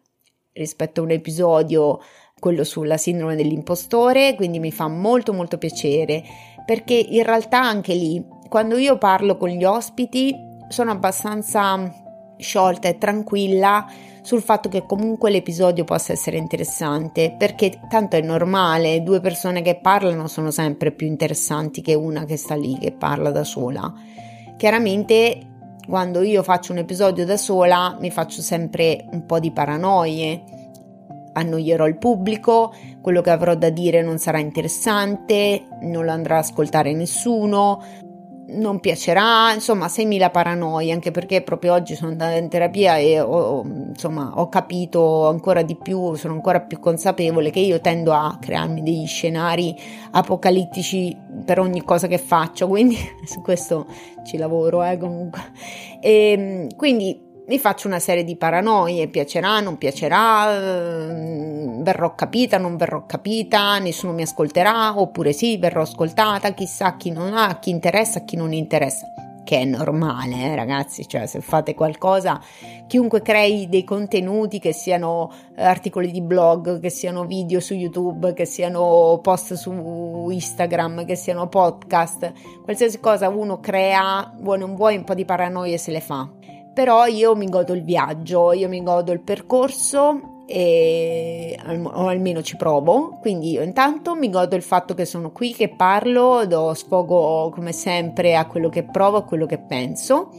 rispetto 0.52 1.00
a 1.00 1.04
un 1.04 1.10
episodio, 1.10 2.00
quello 2.38 2.64
sulla 2.64 2.96
sindrome 2.96 3.36
dell'impostore, 3.36 4.34
quindi 4.34 4.58
mi 4.58 4.72
fa 4.72 4.88
molto 4.88 5.32
molto 5.32 5.58
piacere 5.58 6.22
perché 6.64 6.94
in 6.94 7.22
realtà 7.24 7.60
anche 7.60 7.94
lì, 7.94 8.24
quando 8.48 8.76
io 8.76 8.98
parlo 8.98 9.36
con 9.36 9.48
gli 9.48 9.64
ospiti, 9.64 10.34
sono 10.68 10.90
abbastanza 10.90 11.92
sciolta 12.38 12.88
e 12.88 12.98
tranquilla 12.98 13.86
sul 14.22 14.42
fatto 14.42 14.68
che 14.68 14.86
comunque 14.86 15.30
l'episodio 15.30 15.84
possa 15.84 16.12
essere 16.12 16.36
interessante, 16.36 17.34
perché 17.36 17.80
tanto 17.88 18.16
è 18.16 18.20
normale, 18.20 19.02
due 19.02 19.20
persone 19.20 19.62
che 19.62 19.80
parlano 19.80 20.28
sono 20.28 20.50
sempre 20.50 20.92
più 20.92 21.06
interessanti 21.06 21.82
che 21.82 21.94
una 21.94 22.24
che 22.24 22.36
sta 22.36 22.54
lì 22.54 22.78
che 22.78 22.92
parla 22.92 23.30
da 23.30 23.44
sola. 23.44 23.92
Chiaramente 24.56 25.51
quando 25.86 26.22
io 26.22 26.42
faccio 26.42 26.72
un 26.72 26.78
episodio 26.78 27.24
da 27.24 27.36
sola 27.36 27.96
mi 28.00 28.10
faccio 28.10 28.40
sempre 28.40 29.04
un 29.10 29.26
po' 29.26 29.38
di 29.38 29.50
paranoie, 29.50 30.42
annoierò 31.32 31.86
il 31.86 31.96
pubblico, 31.96 32.74
quello 33.00 33.20
che 33.20 33.30
avrò 33.30 33.54
da 33.54 33.70
dire 33.70 34.02
non 34.02 34.18
sarà 34.18 34.38
interessante, 34.38 35.66
non 35.82 36.04
lo 36.04 36.12
andrà 36.12 36.38
ad 36.38 36.44
ascoltare 36.44 36.92
nessuno, 36.92 37.82
non 38.52 38.80
piacerà, 38.80 39.52
insomma, 39.52 39.86
6.000 39.86 40.30
paranoie, 40.30 40.92
anche 40.92 41.10
perché 41.10 41.42
proprio 41.42 41.72
oggi 41.74 41.94
sono 41.94 42.10
andata 42.10 42.36
in 42.36 42.48
terapia 42.48 42.96
e 42.96 43.20
ho, 43.20 43.62
insomma, 43.64 44.32
ho 44.36 44.48
capito 44.48 45.28
ancora 45.28 45.62
di 45.62 45.76
più, 45.76 46.14
sono 46.14 46.34
ancora 46.34 46.60
più 46.60 46.78
consapevole 46.78 47.50
che 47.50 47.60
io 47.60 47.80
tendo 47.80 48.12
a 48.12 48.38
crearmi 48.40 48.82
degli 48.82 49.06
scenari 49.06 49.74
apocalittici 50.12 51.16
per 51.44 51.58
ogni 51.58 51.82
cosa 51.82 52.06
che 52.06 52.18
faccio, 52.18 52.68
quindi 52.68 52.96
su 53.24 53.40
questo 53.40 53.86
ci 54.24 54.36
lavoro, 54.36 54.82
eh, 54.84 54.98
comunque. 54.98 55.40
E, 56.00 56.32
ehm, 56.32 56.76
quindi 56.76 57.30
mi 57.44 57.58
faccio 57.58 57.88
una 57.88 57.98
serie 57.98 58.22
di 58.22 58.36
paranoie, 58.36 59.08
piacerà, 59.08 59.58
non 59.58 59.76
piacerà, 59.76 60.54
eh, 60.54 61.80
verrò 61.80 62.14
capita, 62.14 62.56
non 62.56 62.76
verrò 62.76 63.04
capita, 63.04 63.78
nessuno 63.78 64.12
mi 64.12 64.22
ascolterà, 64.22 64.98
oppure 64.98 65.32
sì, 65.32 65.56
verrò 65.58 65.82
ascoltata, 65.82 66.54
chissà 66.54 66.96
chi 66.96 67.10
non 67.10 67.34
ha, 67.34 67.58
chi 67.58 67.70
interessa, 67.70 68.20
chi 68.20 68.36
non 68.36 68.52
interessa. 68.52 69.06
Che 69.44 69.58
è 69.58 69.64
normale, 69.64 70.36
eh, 70.36 70.54
ragazzi, 70.54 71.06
cioè 71.08 71.26
se 71.26 71.40
fate 71.40 71.74
qualcosa, 71.74 72.40
chiunque 72.86 73.22
crei 73.22 73.68
dei 73.68 73.82
contenuti 73.82 74.60
che 74.60 74.72
siano 74.72 75.32
eh, 75.56 75.64
articoli 75.64 76.12
di 76.12 76.22
blog, 76.22 76.78
che 76.78 76.90
siano 76.90 77.24
video 77.24 77.58
su 77.58 77.74
YouTube, 77.74 78.34
che 78.34 78.44
siano 78.44 79.18
post 79.20 79.54
su 79.54 80.28
Instagram, 80.30 81.04
che 81.04 81.16
siano 81.16 81.48
podcast, 81.48 82.32
qualsiasi 82.62 83.00
cosa 83.00 83.28
uno 83.28 83.58
crea, 83.58 84.32
vuoi 84.38 84.60
non 84.60 84.76
vuoi, 84.76 84.94
un 84.96 85.02
po' 85.02 85.14
di 85.14 85.24
paranoie 85.24 85.76
se 85.76 85.90
le 85.90 86.00
fa 86.00 86.30
però 86.72 87.06
io 87.06 87.34
mi 87.34 87.48
godo 87.48 87.72
il 87.72 87.82
viaggio, 87.82 88.52
io 88.52 88.68
mi 88.68 88.82
godo 88.82 89.12
il 89.12 89.20
percorso 89.20 90.44
e, 90.46 91.58
o 91.64 92.06
almeno 92.06 92.42
ci 92.42 92.56
provo, 92.56 93.18
quindi 93.20 93.52
io 93.52 93.62
intanto 93.62 94.14
mi 94.14 94.30
godo 94.30 94.56
il 94.56 94.62
fatto 94.62 94.94
che 94.94 95.04
sono 95.04 95.30
qui, 95.30 95.52
che 95.52 95.68
parlo, 95.68 96.46
do 96.46 96.74
sfogo 96.74 97.50
come 97.50 97.72
sempre 97.72 98.36
a 98.36 98.46
quello 98.46 98.68
che 98.68 98.82
provo, 98.82 99.18
a 99.18 99.24
quello 99.24 99.46
che 99.46 99.58
penso, 99.58 100.30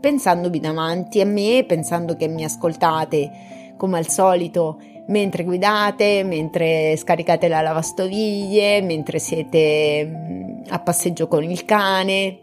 pensandovi 0.00 0.60
davanti 0.60 1.20
a 1.20 1.26
me, 1.26 1.64
pensando 1.66 2.16
che 2.16 2.28
mi 2.28 2.44
ascoltate 2.44 3.74
come 3.76 3.98
al 3.98 4.08
solito 4.08 4.78
mentre 5.08 5.44
guidate, 5.44 6.24
mentre 6.24 6.96
scaricate 6.96 7.48
la 7.48 7.60
lavastoviglie, 7.60 8.82
mentre 8.82 9.18
siete 9.18 10.04
mm, 10.04 10.62
a 10.68 10.80
passeggio 10.80 11.28
con 11.28 11.44
il 11.44 11.64
cane, 11.64 12.40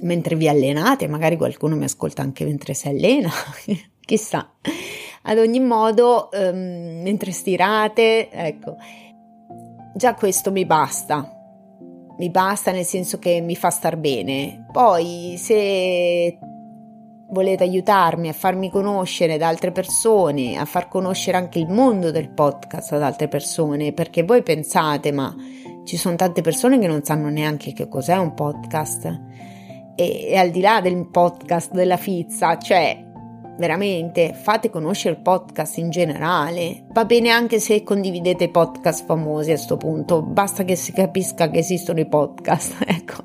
mentre 0.00 0.36
vi 0.36 0.48
allenate, 0.48 1.08
magari 1.08 1.36
qualcuno 1.36 1.76
mi 1.76 1.84
ascolta 1.84 2.22
anche 2.22 2.44
mentre 2.44 2.74
si 2.74 2.88
allena, 2.88 3.30
chissà. 4.00 4.52
Ad 5.26 5.38
ogni 5.38 5.60
modo, 5.60 6.28
um, 6.32 7.00
mentre 7.02 7.32
stirate, 7.32 8.30
ecco, 8.30 8.76
già 9.94 10.14
questo 10.14 10.50
mi 10.52 10.66
basta. 10.66 11.30
Mi 12.18 12.30
basta 12.30 12.70
nel 12.70 12.84
senso 12.84 13.18
che 13.18 13.40
mi 13.40 13.56
fa 13.56 13.70
star 13.70 13.96
bene. 13.96 14.66
Poi, 14.70 15.34
se 15.38 16.38
volete 17.30 17.64
aiutarmi 17.64 18.28
a 18.28 18.32
farmi 18.32 18.70
conoscere 18.70 19.38
da 19.38 19.48
altre 19.48 19.72
persone, 19.72 20.56
a 20.56 20.64
far 20.66 20.88
conoscere 20.88 21.36
anche 21.36 21.58
il 21.58 21.68
mondo 21.68 22.10
del 22.10 22.30
podcast 22.30 22.92
ad 22.92 23.02
altre 23.02 23.28
persone, 23.28 23.92
perché 23.92 24.22
voi 24.22 24.42
pensate, 24.42 25.10
ma 25.10 25.34
ci 25.84 25.96
sono 25.96 26.16
tante 26.16 26.42
persone 26.42 26.78
che 26.78 26.86
non 26.86 27.02
sanno 27.02 27.28
neanche 27.28 27.72
che 27.72 27.88
cos'è 27.88 28.16
un 28.16 28.34
podcast 28.34 29.20
e, 29.94 30.28
e 30.28 30.36
al 30.36 30.50
di 30.50 30.60
là 30.60 30.80
del 30.80 31.08
podcast 31.08 31.72
della 31.72 31.96
fizza, 31.96 32.58
cioè 32.58 33.04
veramente 33.56 34.34
fate 34.34 34.70
conoscere 34.70 35.14
il 35.14 35.20
podcast 35.20 35.78
in 35.78 35.90
generale. 35.90 36.84
Va 36.92 37.04
bene 37.04 37.30
anche 37.30 37.60
se 37.60 37.82
condividete 37.82 38.50
podcast 38.50 39.04
famosi 39.04 39.50
a 39.50 39.54
questo 39.54 39.76
punto, 39.76 40.22
basta 40.22 40.64
che 40.64 40.76
si 40.76 40.92
capisca 40.92 41.48
che 41.48 41.58
esistono 41.58 42.00
i 42.00 42.06
podcast, 42.06 42.82
ecco, 42.86 43.24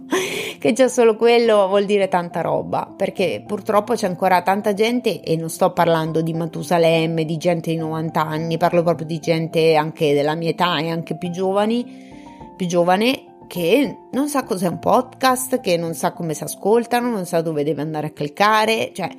che 0.59 0.73
già 0.73 0.87
solo 0.87 1.15
quello 1.15 1.67
vuol 1.67 1.85
dire 1.85 2.07
tanta 2.07 2.41
roba, 2.41 2.91
perché 2.95 3.43
purtroppo 3.45 3.93
c'è 3.93 4.07
ancora 4.07 4.41
tanta 4.41 4.73
gente 4.73 5.21
e 5.21 5.35
non 5.35 5.49
sto 5.49 5.71
parlando 5.73 6.21
di 6.21 6.33
Matusalemme, 6.33 7.25
di 7.25 7.37
gente 7.37 7.71
di 7.71 7.77
90 7.77 8.21
anni, 8.25 8.57
parlo 8.57 8.83
proprio 8.83 9.07
di 9.07 9.19
gente 9.19 9.75
anche 9.75 10.13
della 10.13 10.35
mia 10.35 10.49
età 10.49 10.77
e 10.79 10.89
anche 10.89 11.17
più 11.17 11.29
giovani, 11.29 12.07
più 12.55 12.67
giovane 12.67 13.28
che 13.49 13.97
non 14.11 14.29
sa 14.29 14.43
cos'è 14.43 14.67
un 14.67 14.77
podcast, 14.77 15.59
che 15.59 15.75
non 15.75 15.95
sa 15.95 16.13
come 16.13 16.35
si 16.35 16.43
ascoltano, 16.43 17.09
non 17.09 17.25
sa 17.25 17.41
dove 17.41 17.63
deve 17.63 17.81
andare 17.81 18.07
a 18.07 18.11
cliccare, 18.11 18.91
cioè 18.93 19.09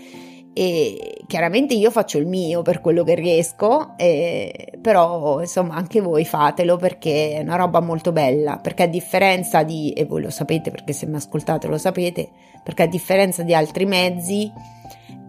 e 0.52 1.22
chiaramente 1.26 1.74
io 1.74 1.90
faccio 1.90 2.18
il 2.18 2.26
mio 2.26 2.62
per 2.62 2.80
quello 2.80 3.02
che 3.02 3.14
riesco, 3.14 3.94
eh, 3.96 4.72
però 4.80 5.40
insomma 5.40 5.74
anche 5.74 6.00
voi 6.00 6.24
fatelo 6.24 6.76
perché 6.76 7.32
è 7.32 7.40
una 7.40 7.56
roba 7.56 7.80
molto 7.80 8.12
bella, 8.12 8.58
perché 8.58 8.84
a 8.84 8.86
differenza 8.86 9.64
di, 9.64 9.92
e 9.92 10.04
voi 10.04 10.22
lo 10.22 10.30
sapete 10.30 10.70
perché 10.70 10.92
se 10.92 11.06
mi 11.06 11.16
ascoltate 11.16 11.66
lo 11.66 11.78
sapete, 11.78 12.30
perché 12.62 12.84
a 12.84 12.86
differenza 12.86 13.42
di 13.42 13.54
altri 13.54 13.84
mezzi 13.84 14.52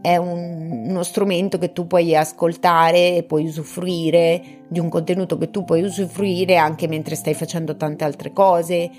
è 0.01 0.17
un, 0.17 0.85
uno 0.87 1.03
strumento 1.03 1.57
che 1.57 1.71
tu 1.71 1.87
puoi 1.87 2.15
ascoltare 2.15 3.15
e 3.17 3.23
puoi 3.23 3.45
usufruire 3.45 4.41
di 4.67 4.79
un 4.79 4.89
contenuto 4.89 5.37
che 5.37 5.51
tu 5.51 5.63
puoi 5.63 5.83
usufruire 5.83 6.57
anche 6.57 6.87
mentre 6.87 7.15
stai 7.15 7.33
facendo 7.33 7.75
tante 7.75 8.03
altre 8.03 8.33
cose, 8.33 8.89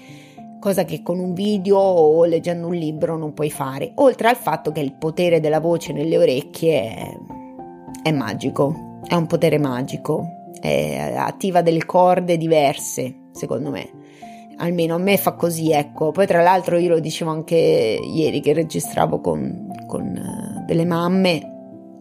cosa 0.61 0.85
che 0.85 1.03
con 1.03 1.19
un 1.19 1.35
video 1.35 1.79
o 1.79 2.25
leggendo 2.25 2.69
un 2.69 2.75
libro 2.75 3.17
non 3.17 3.35
puoi 3.35 3.51
fare, 3.51 3.93
oltre 3.97 4.29
al 4.29 4.37
fatto 4.37 4.71
che 4.71 4.81
il 4.81 4.95
potere 4.95 5.41
della 5.41 5.61
voce 5.61 5.93
nelle 5.93 6.17
orecchie 6.17 6.95
è, 6.95 7.19
è 8.05 8.13
magico, 8.13 9.01
è 9.05 9.15
un 9.15 9.27
potere 9.27 9.59
magico, 9.59 10.25
attiva 10.63 11.61
delle 11.63 11.85
corde 11.85 12.37
diverse, 12.37 13.31
secondo 13.33 13.71
me 13.71 14.02
almeno 14.63 14.95
a 14.95 14.99
me 14.99 15.17
fa 15.17 15.33
così, 15.33 15.73
ecco. 15.73 16.11
Poi 16.13 16.27
tra 16.27 16.43
l'altro 16.43 16.79
io 16.79 16.89
lo 16.89 17.01
dicevo 17.01 17.31
anche 17.31 17.57
ieri 17.57 18.41
che 18.41 18.53
registravo 18.53 19.21
con, 19.21 19.71
con 19.87 20.07
uh, 20.07 20.65
delle 20.65 20.85
mamme 20.85 21.52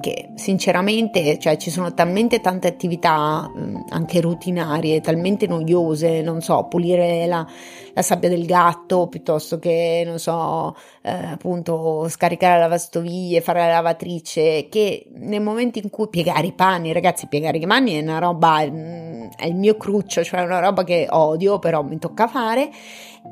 che 0.01 0.31
sinceramente 0.35 1.39
cioè, 1.39 1.55
ci 1.55 1.69
sono 1.69 1.93
talmente 1.93 2.41
tante 2.41 2.67
attività 2.67 3.49
mh, 3.49 3.85
anche 3.89 4.19
rutinarie, 4.19 4.99
talmente 4.99 5.47
noiose, 5.47 6.21
non 6.21 6.41
so, 6.41 6.65
pulire 6.65 7.25
la, 7.25 7.47
la 7.93 8.01
sabbia 8.01 8.27
del 8.27 8.45
gatto 8.45 9.07
piuttosto 9.07 9.59
che, 9.59 10.03
non 10.05 10.19
so, 10.19 10.75
eh, 11.01 11.11
appunto 11.11 12.09
scaricare 12.09 12.55
la 12.55 12.63
lavastoviglie, 12.63 13.39
fare 13.39 13.59
la 13.59 13.67
lavatrice, 13.67 14.67
che 14.67 15.07
nel 15.13 15.41
momento 15.41 15.79
in 15.79 15.89
cui 15.89 16.09
piegare 16.09 16.47
i 16.47 16.53
panni, 16.53 16.91
ragazzi, 16.91 17.27
piegare 17.27 17.57
i 17.57 17.65
panni 17.65 17.93
è 17.93 18.01
una 18.01 18.19
roba, 18.19 18.65
mh, 18.65 19.29
è 19.37 19.45
il 19.45 19.55
mio 19.55 19.77
cruccio, 19.77 20.23
cioè 20.23 20.41
una 20.41 20.59
roba 20.59 20.83
che 20.83 21.07
odio, 21.09 21.59
però 21.59 21.81
mi 21.83 21.97
tocca 21.97 22.27
fare 22.27 22.69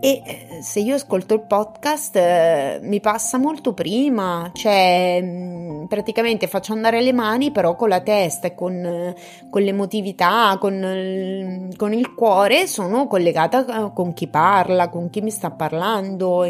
e 0.02 0.22
eh, 0.24 0.62
se 0.62 0.80
io 0.80 0.96
ascolto 0.96 1.34
il 1.34 1.42
podcast 1.42 2.16
eh, 2.16 2.80
mi 2.84 3.02
passa 3.02 3.38
molto 3.38 3.74
prima, 3.74 4.50
cioè 4.54 5.20
mh, 5.22 5.88
praticamente 5.88 6.48
faccio 6.48 6.74
andare 6.74 7.02
le 7.02 7.12
mani 7.12 7.52
però 7.52 7.76
con 7.76 7.90
la 7.90 8.00
testa 8.00 8.48
e 8.48 8.56
con, 8.56 8.74
eh, 8.74 9.16
con 9.50 9.62
l'emotività, 9.62 10.58
con, 10.60 11.70
con, 11.76 11.94
il 11.94 12.14
cuore 12.14 12.68
sono 12.68 13.08
collegata 13.08 13.88
eh, 13.88 13.94
con 13.94 14.14
chi 14.14 14.28
parla, 14.28 14.90
con 14.90 15.10
chi 15.10 15.22
mi 15.22 15.32
sta 15.32 15.50
parlando, 15.52 16.46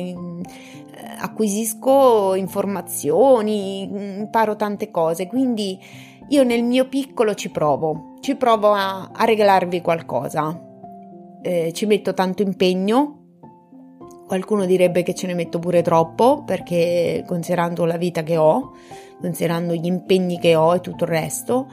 acquisisco 1.22 2.36
informazioni, 2.36 3.84
imparo 4.20 4.58
tante 4.58 4.92
cose, 4.92 5.28
quindi 5.28 5.80
io 6.28 6.44
nel 6.44 6.64
mio 6.64 6.88
piccolo 6.88 7.34
ci 7.34 7.50
provo, 7.50 8.16
ci 8.20 8.36
provo 8.36 8.74
a, 8.74 9.10
a 9.12 9.26
regalarvi 9.26 9.82
qualcosa. 9.82 10.68
Eh, 11.42 11.72
ci 11.72 11.86
metto 11.86 12.14
tanto 12.14 12.42
impegno, 12.42 13.19
Qualcuno 14.30 14.68
direbbe 14.68 15.02
che 15.02 15.16
ce 15.16 15.26
ne 15.26 15.34
metto 15.34 15.58
pure 15.58 15.82
troppo 15.82 16.44
perché 16.46 17.24
considerando 17.26 17.84
la 17.86 17.98
vita 17.98 18.22
che 18.22 18.38
ho, 18.38 18.74
considerando 19.20 19.74
gli 19.74 19.88
impegni 19.88 20.38
che 20.38 20.54
ho 20.54 20.76
e 20.76 20.82
tutto 20.82 21.06
il 21.06 21.10
resto, 21.10 21.66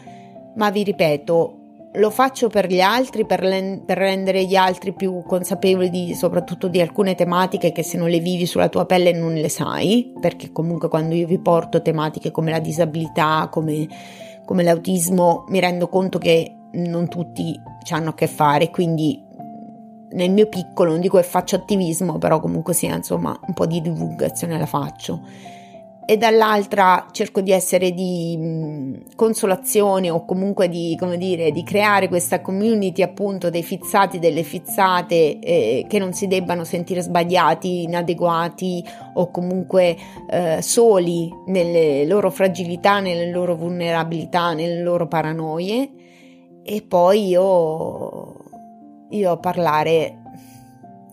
ma 0.55 0.71
vi 0.71 0.83
ripeto, 0.83 1.59
lo 1.93 2.11
faccio 2.11 2.49
per 2.49 2.67
gli 2.67 2.81
altri, 2.81 3.27
per, 3.27 3.43
len- 3.43 3.85
per, 3.85 3.99
rendere 3.99 4.47
gli 4.47 4.57
altri 4.57 4.95
più 4.95 5.23
consapevoli 5.27 5.91
di, 5.91 6.15
soprattutto 6.15 6.69
di 6.69 6.81
alcune 6.81 7.15
tematiche 7.15 7.73
che 7.73 7.83
se 7.83 7.99
non 7.99 8.09
le 8.09 8.21
vivi 8.21 8.47
sulla 8.47 8.71
tua 8.71 8.87
pelle 8.87 9.13
non 9.13 9.35
le 9.35 9.51
sai, 9.51 10.15
perché 10.19 10.51
comunque 10.51 10.89
quando 10.89 11.15
io 11.15 11.27
vi 11.27 11.39
porto 11.39 11.83
tematiche 11.83 12.31
come 12.31 12.51
la 12.51 12.59
disabilità, 12.59 13.49
come, 13.51 13.87
come 14.47 14.63
l'autismo, 14.63 15.45
mi 15.49 15.61
rendo 15.61 15.91
conto 15.91 16.17
che 16.17 16.55
non 16.73 17.07
tutti 17.09 17.55
ci 17.83 17.93
hanno 17.93 18.09
a 18.09 18.15
che 18.15 18.27
fare, 18.27 18.71
quindi 18.71 19.25
nel 20.13 20.31
mio 20.31 20.47
piccolo, 20.49 20.91
non 20.93 21.01
dico 21.01 21.17
che 21.17 21.25
faccio 21.25 21.57
attivismo, 21.57 22.19
però 22.19 22.41
comunque 22.41 22.73
sia, 22.75 22.95
insomma, 22.95 23.39
un 23.47 23.55
po' 23.55 23.67
di 23.67 23.81
divulgazione 23.81 24.59
la 24.59 24.67
faccio. 24.67 25.21
e 26.09 26.17
dall'altra 26.17 27.09
cerco 27.11 27.41
di 27.41 27.51
essere 27.51 27.91
di 27.91 29.05
consolazione 29.17 30.09
o 30.09 30.25
comunque 30.25 30.69
di, 30.69 30.97
come 30.97 31.19
dire, 31.19 31.51
di 31.51 31.65
creare 31.65 32.07
questa 32.07 32.41
community 32.41 33.03
appunto 33.03 33.51
dei 33.51 33.65
fizzati, 33.65 34.21
delle 34.21 34.45
fizzate 34.45 35.41
eh, 35.41 35.85
che 35.89 35.99
non 35.99 36.13
si 36.13 36.29
debbano 36.29 36.63
sentire 36.63 37.03
sbagliati, 37.03 37.83
inadeguati 37.83 38.85
o 39.15 39.33
comunque 39.33 39.97
eh, 40.31 40.63
soli 40.63 41.29
nelle 41.47 42.07
loro 42.07 42.31
fragilità, 42.31 43.01
nelle 43.01 43.29
loro 43.29 43.57
vulnerabilità, 43.57 44.53
nelle 44.53 44.81
loro 44.83 45.09
paranoie 45.09 45.91
e 46.63 46.83
poi 46.83 47.29
io, 47.29 48.36
io 49.11 49.33
a 49.33 49.37
parlare 49.37 50.23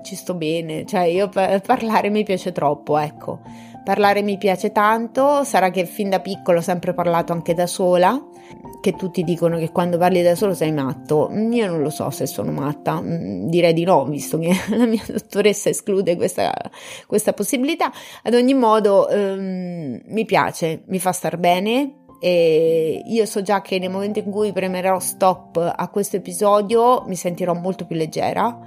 ci 0.04 0.16
sto 0.16 0.34
bene, 0.34 0.86
cioè 0.86 1.04
io 1.04 1.30
parlare 1.30 2.10
mi 2.10 2.24
piace 2.24 2.52
troppo, 2.52 2.98
ecco 2.98 3.40
Parlare 3.84 4.22
mi 4.22 4.38
piace 4.38 4.72
tanto, 4.72 5.44
sarà 5.44 5.70
che 5.70 5.86
fin 5.86 6.10
da 6.10 6.22
piccolo 6.22 6.60
ho 6.60 6.62
sempre 6.62 6.94
parlato 6.94 7.34
anche 7.34 7.54
da 7.54 7.68
sola, 7.68 8.18
che 8.80 8.94
tutti 8.94 9.26
dicono 9.26 9.58
che 9.58 9.72
quando 9.72 9.98
parli 9.98 10.22
da 10.22 10.36
solo 10.36 10.54
sei 10.54 10.72
matto. 10.72 11.30
Io 11.34 11.68
non 11.68 11.82
lo 11.82 11.90
so 11.90 12.10
se 12.10 12.26
sono 12.26 12.52
matta, 12.54 13.02
mm, 13.02 13.50
direi 13.50 13.74
di 13.74 13.84
no, 13.84 14.06
visto 14.06 14.40
che 14.40 14.54
la 14.78 14.86
mia 14.86 15.04
dottoressa 15.06 15.68
esclude 15.68 16.16
questa, 16.16 16.54
questa 17.08 17.34
possibilità. 17.34 17.92
Ad 18.24 18.34
ogni 18.36 18.54
modo, 18.54 19.06
um, 19.12 20.00
mi 20.06 20.24
piace, 20.24 20.84
mi 20.86 21.00
fa 21.00 21.12
star 21.12 21.38
bene, 21.38 22.03
e 22.26 23.04
io 23.06 23.26
so 23.26 23.42
già 23.42 23.62
che 23.62 23.80
nel 23.80 23.90
momento 23.90 24.20
in 24.20 24.32
cui 24.32 24.54
premerò 24.54 24.98
stop 24.98 25.58
a 25.58 25.90
questo 25.90 26.16
episodio 26.16 27.04
mi 27.06 27.18
sentirò 27.18 27.54
molto 27.54 27.86
più 27.86 27.98
leggera. 27.98 28.60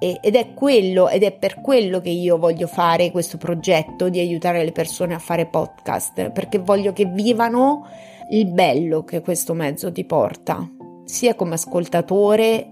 Ed 0.00 0.34
è 0.34 0.52
quello 0.54 1.08
ed 1.08 1.22
è 1.22 1.30
per 1.30 1.60
quello 1.60 2.00
che 2.00 2.10
io 2.10 2.36
voglio 2.36 2.66
fare 2.66 3.12
questo 3.12 3.38
progetto 3.38 4.08
di 4.08 4.18
aiutare 4.18 4.64
le 4.64 4.72
persone 4.72 5.14
a 5.14 5.20
fare 5.20 5.46
podcast 5.46 6.30
perché 6.30 6.58
voglio 6.58 6.92
che 6.92 7.04
vivano 7.04 7.86
il 8.30 8.46
bello 8.50 9.04
che 9.04 9.20
questo 9.20 9.54
mezzo 9.54 9.92
ti 9.92 10.04
porta 10.04 10.68
sia 11.04 11.36
come 11.36 11.54
ascoltatore 11.54 12.68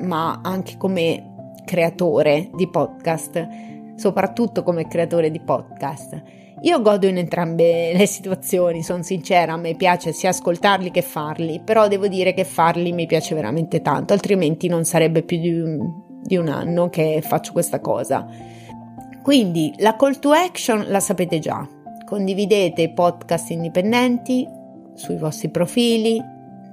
ma 0.00 0.40
anche 0.42 0.76
come 0.76 1.52
creatore 1.64 2.50
di 2.54 2.68
podcast 2.68 3.46
soprattutto 3.94 4.64
come 4.64 4.88
creatore 4.88 5.30
di 5.30 5.38
podcast 5.38 6.39
io 6.62 6.82
godo 6.82 7.06
in 7.06 7.18
entrambe 7.18 7.92
le 7.96 8.06
situazioni, 8.06 8.82
sono 8.82 9.02
sincera, 9.02 9.54
a 9.54 9.56
me 9.56 9.74
piace 9.74 10.12
sia 10.12 10.30
ascoltarli 10.30 10.90
che 10.90 11.02
farli, 11.02 11.60
però 11.64 11.88
devo 11.88 12.08
dire 12.08 12.34
che 12.34 12.44
farli 12.44 12.92
mi 12.92 13.06
piace 13.06 13.34
veramente 13.34 13.80
tanto, 13.80 14.12
altrimenti 14.12 14.68
non 14.68 14.84
sarebbe 14.84 15.22
più 15.22 15.38
di 15.38 15.52
un, 15.52 16.02
di 16.22 16.36
un 16.36 16.48
anno 16.48 16.88
che 16.88 17.22
faccio 17.26 17.52
questa 17.52 17.80
cosa. 17.80 18.26
Quindi 19.22 19.74
la 19.78 19.96
call 19.96 20.18
to 20.18 20.32
action 20.32 20.86
la 20.88 21.00
sapete 21.00 21.38
già. 21.38 21.66
Condividete 22.04 22.82
i 22.82 22.92
podcast 22.92 23.50
indipendenti 23.50 24.46
sui 24.94 25.16
vostri 25.16 25.50
profili, 25.50 26.20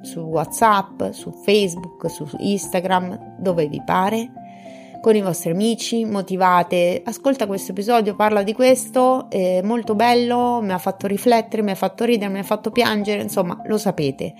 su 0.01 0.21
WhatsApp, 0.21 1.09
su 1.11 1.31
Facebook, 1.31 2.09
su 2.09 2.25
Instagram, 2.37 3.37
dove 3.39 3.67
vi 3.67 3.81
pare, 3.85 4.31
con 5.07 5.15
i 5.15 5.21
vostri 5.21 5.51
amici, 5.51 6.03
motivate. 6.03 7.01
Ascolta 7.05 7.47
questo 7.47 7.71
episodio, 7.71 8.13
parla 8.13 8.43
di 8.43 8.51
questo, 8.51 9.29
è 9.29 9.61
molto 9.61 9.95
bello, 9.95 10.59
mi 10.61 10.73
ha 10.73 10.77
fatto 10.77 11.07
riflettere, 11.07 11.61
mi 11.61 11.71
ha 11.71 11.75
fatto 11.75 12.03
ridere, 12.03 12.29
mi 12.29 12.39
ha 12.39 12.43
fatto 12.43 12.71
piangere, 12.71 13.21
insomma, 13.21 13.57
lo 13.67 13.77
sapete 13.77 14.33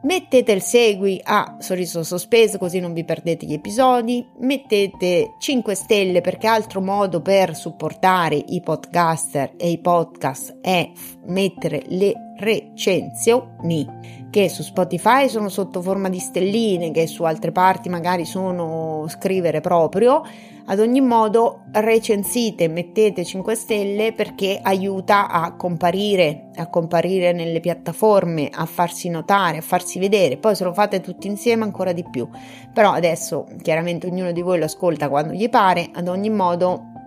Mettete 0.00 0.50
il 0.50 0.62
segui 0.62 1.20
a 1.22 1.58
sorriso 1.60 2.02
sospeso 2.02 2.58
così 2.58 2.80
non 2.80 2.92
vi 2.92 3.04
perdete 3.04 3.46
gli 3.46 3.52
episodi, 3.52 4.24
mettete 4.38 5.34
5 5.38 5.74
stelle 5.74 6.22
perché 6.22 6.48
altro 6.48 6.80
modo 6.80 7.20
per 7.20 7.54
supportare 7.54 8.34
i 8.34 8.60
podcaster 8.60 9.52
e 9.56 9.70
i 9.70 9.78
podcast 9.78 10.58
è 10.60 10.90
mettere 11.26 11.82
le 11.86 12.27
recensioni 12.38 14.26
che 14.30 14.48
su 14.48 14.62
Spotify 14.62 15.28
sono 15.28 15.48
sotto 15.48 15.82
forma 15.82 16.08
di 16.08 16.18
stelline, 16.18 16.90
che 16.90 17.06
su 17.06 17.24
altre 17.24 17.52
parti 17.52 17.88
magari 17.88 18.24
sono 18.24 19.04
scrivere 19.08 19.60
proprio 19.60 20.22
ad 20.70 20.80
ogni 20.80 21.00
modo 21.00 21.62
recensite, 21.72 22.68
mettete 22.68 23.24
5 23.24 23.54
stelle 23.54 24.12
perché 24.12 24.60
aiuta 24.62 25.30
a 25.30 25.54
comparire, 25.54 26.50
a 26.56 26.68
comparire 26.68 27.32
nelle 27.32 27.60
piattaforme, 27.60 28.50
a 28.52 28.66
farsi 28.66 29.08
notare, 29.08 29.58
a 29.58 29.62
farsi 29.62 29.98
vedere. 29.98 30.36
Poi 30.36 30.54
se 30.54 30.64
lo 30.64 30.74
fate 30.74 31.00
tutti 31.00 31.26
insieme 31.26 31.64
ancora 31.64 31.92
di 31.92 32.04
più. 32.10 32.28
Però 32.70 32.92
adesso 32.92 33.46
chiaramente 33.62 34.08
ognuno 34.08 34.30
di 34.30 34.42
voi 34.42 34.58
lo 34.58 34.66
ascolta 34.66 35.08
quando 35.08 35.32
gli 35.32 35.48
pare, 35.48 35.88
ad 35.94 36.06
ogni 36.06 36.28
modo 36.28 36.97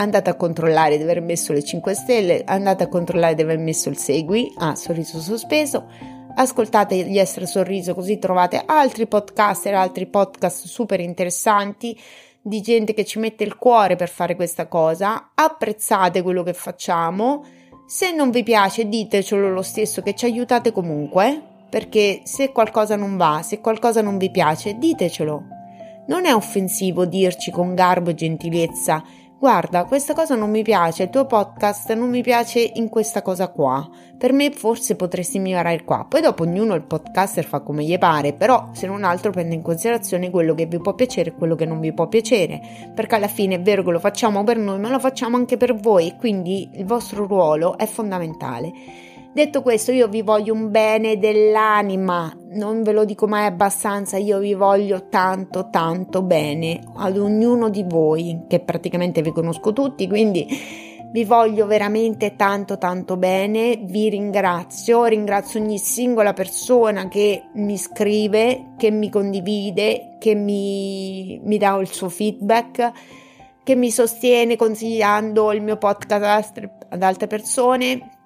andate 0.00 0.30
a 0.30 0.34
controllare 0.34 0.96
di 0.96 1.02
aver 1.02 1.20
messo 1.20 1.52
le 1.52 1.62
5 1.62 1.94
stelle, 1.94 2.42
andate 2.44 2.84
a 2.84 2.88
controllare 2.88 3.34
di 3.34 3.42
aver 3.42 3.58
messo 3.58 3.88
il 3.90 3.98
segui 3.98 4.52
a 4.58 4.70
ah, 4.70 4.74
sorriso 4.74 5.20
sospeso. 5.20 5.86
Ascoltate 6.34 6.96
gli 7.04 7.18
Essere 7.18 7.46
Sorriso 7.46 7.92
così 7.92 8.18
trovate 8.18 8.62
altri 8.64 9.06
podcaster, 9.06 9.74
altri 9.74 10.06
podcast 10.06 10.66
super 10.66 11.00
interessanti 11.00 11.98
di 12.40 12.62
gente 12.62 12.94
che 12.94 13.04
ci 13.04 13.18
mette 13.18 13.44
il 13.44 13.56
cuore 13.56 13.96
per 13.96 14.08
fare 14.08 14.36
questa 14.36 14.66
cosa, 14.66 15.32
apprezzate 15.34 16.22
quello 16.22 16.42
che 16.42 16.54
facciamo, 16.54 17.44
se 17.86 18.12
non 18.12 18.30
vi 18.30 18.42
piace 18.42 18.88
ditecelo 18.88 19.50
lo 19.50 19.62
stesso 19.62 20.00
che 20.00 20.14
ci 20.14 20.24
aiutate 20.24 20.72
comunque, 20.72 21.42
perché 21.68 22.22
se 22.24 22.52
qualcosa 22.52 22.96
non 22.96 23.18
va, 23.18 23.42
se 23.42 23.60
qualcosa 23.60 24.00
non 24.00 24.16
vi 24.16 24.30
piace, 24.30 24.78
ditecelo. 24.78 25.42
Non 26.06 26.24
è 26.24 26.34
offensivo 26.34 27.04
dirci 27.04 27.50
con 27.50 27.74
garbo 27.74 28.10
e 28.10 28.14
gentilezza 28.14 29.04
guarda, 29.40 29.84
questa 29.84 30.12
cosa 30.12 30.34
non 30.34 30.50
mi 30.50 30.62
piace, 30.62 31.04
il 31.04 31.08
tuo 31.08 31.24
podcast 31.24 31.90
non 31.94 32.10
mi 32.10 32.20
piace 32.20 32.60
in 32.74 32.90
questa 32.90 33.22
cosa 33.22 33.48
qua. 33.48 33.88
Per 34.18 34.34
me 34.34 34.50
forse 34.50 34.96
potresti 34.96 35.38
migliorare 35.38 35.82
qua. 35.82 36.04
Poi 36.06 36.20
dopo 36.20 36.42
ognuno 36.42 36.74
il 36.74 36.82
podcaster 36.82 37.46
fa 37.46 37.60
come 37.60 37.82
gli 37.82 37.96
pare, 37.96 38.34
però 38.34 38.68
se 38.72 38.86
non 38.86 39.02
altro 39.02 39.30
prende 39.30 39.54
in 39.54 39.62
considerazione 39.62 40.28
quello 40.28 40.54
che 40.54 40.66
vi 40.66 40.78
può 40.78 40.94
piacere 40.94 41.30
e 41.30 41.34
quello 41.34 41.54
che 41.54 41.64
non 41.64 41.80
vi 41.80 41.94
può 41.94 42.06
piacere, 42.06 42.60
perché 42.94 43.14
alla 43.14 43.28
fine 43.28 43.54
è 43.54 43.62
vero 43.62 43.82
che 43.82 43.92
lo 43.92 43.98
facciamo 43.98 44.44
per 44.44 44.58
noi, 44.58 44.78
ma 44.78 44.90
lo 44.90 44.98
facciamo 44.98 45.38
anche 45.38 45.56
per 45.56 45.74
voi 45.74 46.16
quindi 46.18 46.68
il 46.74 46.84
vostro 46.84 47.26
ruolo 47.26 47.78
è 47.78 47.86
fondamentale. 47.86 49.08
Detto 49.32 49.62
questo, 49.62 49.92
io 49.92 50.08
vi 50.08 50.22
voglio 50.22 50.52
un 50.52 50.72
bene 50.72 51.16
dell'anima, 51.16 52.36
non 52.50 52.82
ve 52.82 52.90
lo 52.90 53.04
dico 53.04 53.28
mai 53.28 53.46
abbastanza, 53.46 54.16
io 54.16 54.40
vi 54.40 54.54
voglio 54.54 55.08
tanto 55.08 55.70
tanto 55.70 56.22
bene 56.22 56.80
ad 56.96 57.16
ognuno 57.16 57.70
di 57.70 57.84
voi, 57.86 58.46
che 58.48 58.58
praticamente 58.58 59.22
vi 59.22 59.30
conosco 59.30 59.72
tutti, 59.72 60.08
quindi 60.08 60.48
vi 61.12 61.24
voglio 61.24 61.66
veramente 61.66 62.34
tanto 62.34 62.76
tanto 62.76 63.16
bene, 63.16 63.78
vi 63.80 64.08
ringrazio, 64.08 65.04
ringrazio 65.04 65.60
ogni 65.60 65.78
singola 65.78 66.32
persona 66.32 67.06
che 67.06 67.50
mi 67.54 67.76
scrive, 67.76 68.72
che 68.76 68.90
mi 68.90 69.10
condivide, 69.10 70.16
che 70.18 70.34
mi, 70.34 71.40
mi 71.44 71.56
dà 71.56 71.78
il 71.78 71.88
suo 71.88 72.08
feedback, 72.08 72.90
che 73.62 73.76
mi 73.76 73.92
sostiene 73.92 74.56
consigliando 74.56 75.52
il 75.52 75.62
mio 75.62 75.76
podcast 75.76 76.68
ad 76.88 77.02
altre 77.04 77.26
persone 77.28 78.18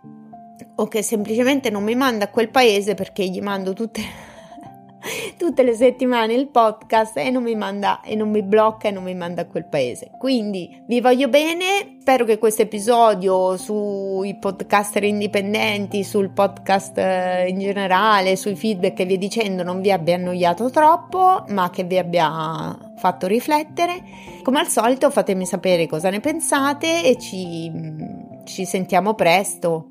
o 0.77 0.89
che 0.89 1.03
semplicemente 1.03 1.71
non 1.71 1.85
mi 1.85 1.95
manda 1.95 2.25
a 2.25 2.29
quel 2.29 2.51
paese 2.51 2.95
perché 2.95 3.25
gli 3.29 3.41
mando 3.41 3.73
tutte, 3.75 4.03
tutte 5.39 5.63
le 5.63 5.75
settimane 5.75 6.35
il 6.35 6.49
podcast 6.49 7.17
e 7.17 7.31
non 7.31 7.45
mi 7.45 7.55
manda 7.55 8.01
e 8.01 8.17
non 8.17 8.31
mi 8.31 8.43
blocca 8.43 8.89
e 8.89 8.91
non 8.91 9.05
mi 9.05 9.15
manda 9.15 9.43
a 9.43 9.47
quel 9.47 9.67
paese. 9.67 10.11
Quindi 10.19 10.83
vi 10.87 11.01
voglio 11.01 11.29
bene, 11.29 11.99
spero 12.01 12.25
che 12.25 12.39
questo 12.39 12.63
episodio 12.63 13.57
sui 13.57 14.37
podcaster 14.37 15.05
indipendenti, 15.05 16.03
sul 16.03 16.31
podcast 16.31 16.99
eh, 16.99 17.47
in 17.49 17.61
generale, 17.61 18.35
sui 18.35 18.57
feedback 18.57 18.95
che 18.95 19.05
vi 19.05 19.17
dicendo 19.17 19.63
non 19.63 19.81
vi 19.81 19.93
abbia 19.93 20.17
annoiato 20.17 20.71
troppo, 20.71 21.45
ma 21.49 21.71
che 21.71 21.85
vi 21.85 21.99
abbia 21.99 22.77
fatto 22.97 23.29
riflettere. 23.29 24.03
Come 24.43 24.59
al 24.59 24.69
solito 24.69 25.11
fatemi 25.11 25.47
sapere 25.47 25.87
cosa 25.87 26.11
ne 26.11 26.19
pensate 26.19 27.05
e 27.05 27.17
ci, 27.17 27.71
ci 28.45 28.65
sentiamo 28.65 29.15
presto. 29.15 29.91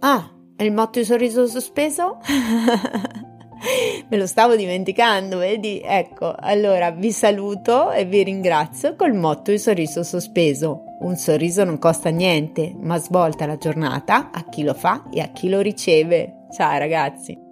Ah, 0.00 0.30
il 0.58 0.72
motto 0.72 1.00
di 1.00 1.04
sorriso 1.04 1.46
sospeso? 1.46 2.18
Me 4.08 4.16
lo 4.16 4.26
stavo 4.28 4.54
dimenticando, 4.54 5.38
vedi? 5.38 5.80
Ecco, 5.84 6.32
allora 6.38 6.92
vi 6.92 7.10
saluto 7.10 7.90
e 7.90 8.04
vi 8.04 8.22
ringrazio 8.22 8.94
col 8.94 9.14
motto 9.14 9.50
di 9.50 9.58
sorriso 9.58 10.04
sospeso. 10.04 10.84
Un 11.00 11.16
sorriso 11.16 11.64
non 11.64 11.78
costa 11.78 12.10
niente, 12.10 12.74
ma 12.78 12.98
svolta 12.98 13.46
la 13.46 13.56
giornata 13.56 14.30
a 14.30 14.44
chi 14.44 14.62
lo 14.62 14.74
fa 14.74 15.08
e 15.10 15.20
a 15.20 15.28
chi 15.28 15.48
lo 15.48 15.60
riceve. 15.60 16.46
Ciao 16.54 16.78
ragazzi! 16.78 17.46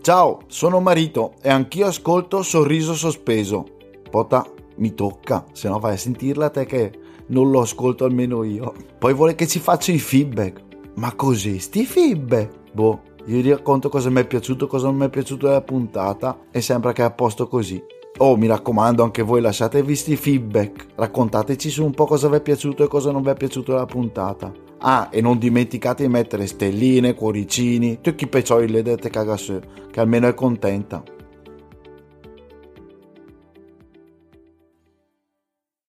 Ciao, 0.00 0.40
sono 0.46 0.80
Marito 0.80 1.34
e 1.42 1.48
anch'io 1.48 1.86
ascolto 1.86 2.42
Sorriso 2.42 2.94
Sospeso. 2.94 3.64
Pota, 4.08 4.44
mi 4.76 4.94
tocca, 4.94 5.44
se 5.52 5.68
no 5.68 5.78
vai 5.78 5.94
a 5.94 5.96
sentirla 5.96 6.50
te 6.50 6.64
che 6.64 7.01
non 7.32 7.50
lo 7.50 7.60
ascolto 7.60 8.04
almeno 8.04 8.44
io. 8.44 8.72
Poi 8.98 9.14
vuole 9.14 9.34
che 9.34 9.46
ci 9.46 9.58
faccia 9.58 9.90
i 9.90 9.98
feedback. 9.98 10.62
Ma 10.94 11.14
così, 11.14 11.58
sti 11.58 11.84
feedback? 11.84 12.72
Boh, 12.72 13.00
gli 13.24 13.48
racconto 13.48 13.88
cosa 13.88 14.10
mi 14.10 14.20
è 14.20 14.26
piaciuto, 14.26 14.66
cosa 14.66 14.86
non 14.86 14.96
mi 14.96 15.06
è 15.06 15.10
piaciuto 15.10 15.46
della 15.46 15.62
puntata 15.62 16.38
e 16.50 16.60
sembra 16.60 16.92
che 16.92 17.02
è 17.02 17.06
a 17.06 17.10
posto 17.10 17.48
così. 17.48 17.82
Oh, 18.18 18.36
mi 18.36 18.46
raccomando, 18.46 19.02
anche 19.02 19.22
voi 19.22 19.40
lasciate 19.40 19.82
visti 19.82 20.16
feedback. 20.16 20.88
Raccontateci 20.94 21.70
su 21.70 21.84
un 21.84 21.92
po' 21.92 22.04
cosa 22.04 22.28
vi 22.28 22.36
è 22.36 22.42
piaciuto 22.42 22.84
e 22.84 22.88
cosa 22.88 23.10
non 23.10 23.22
vi 23.22 23.30
è 23.30 23.34
piaciuto 23.34 23.72
della 23.72 23.86
puntata. 23.86 24.52
Ah, 24.80 25.08
e 25.10 25.20
non 25.20 25.38
dimenticate 25.38 26.02
di 26.02 26.08
mettere 26.10 26.46
stelline, 26.46 27.14
cuoricini, 27.14 28.00
tutti 28.00 28.24
i 28.24 28.28
peccioli 28.28 28.68
le 28.68 28.82
dette 28.82 29.08
cagasù, 29.08 29.58
che 29.90 30.00
almeno 30.00 30.28
è 30.28 30.34
contenta. 30.34 31.02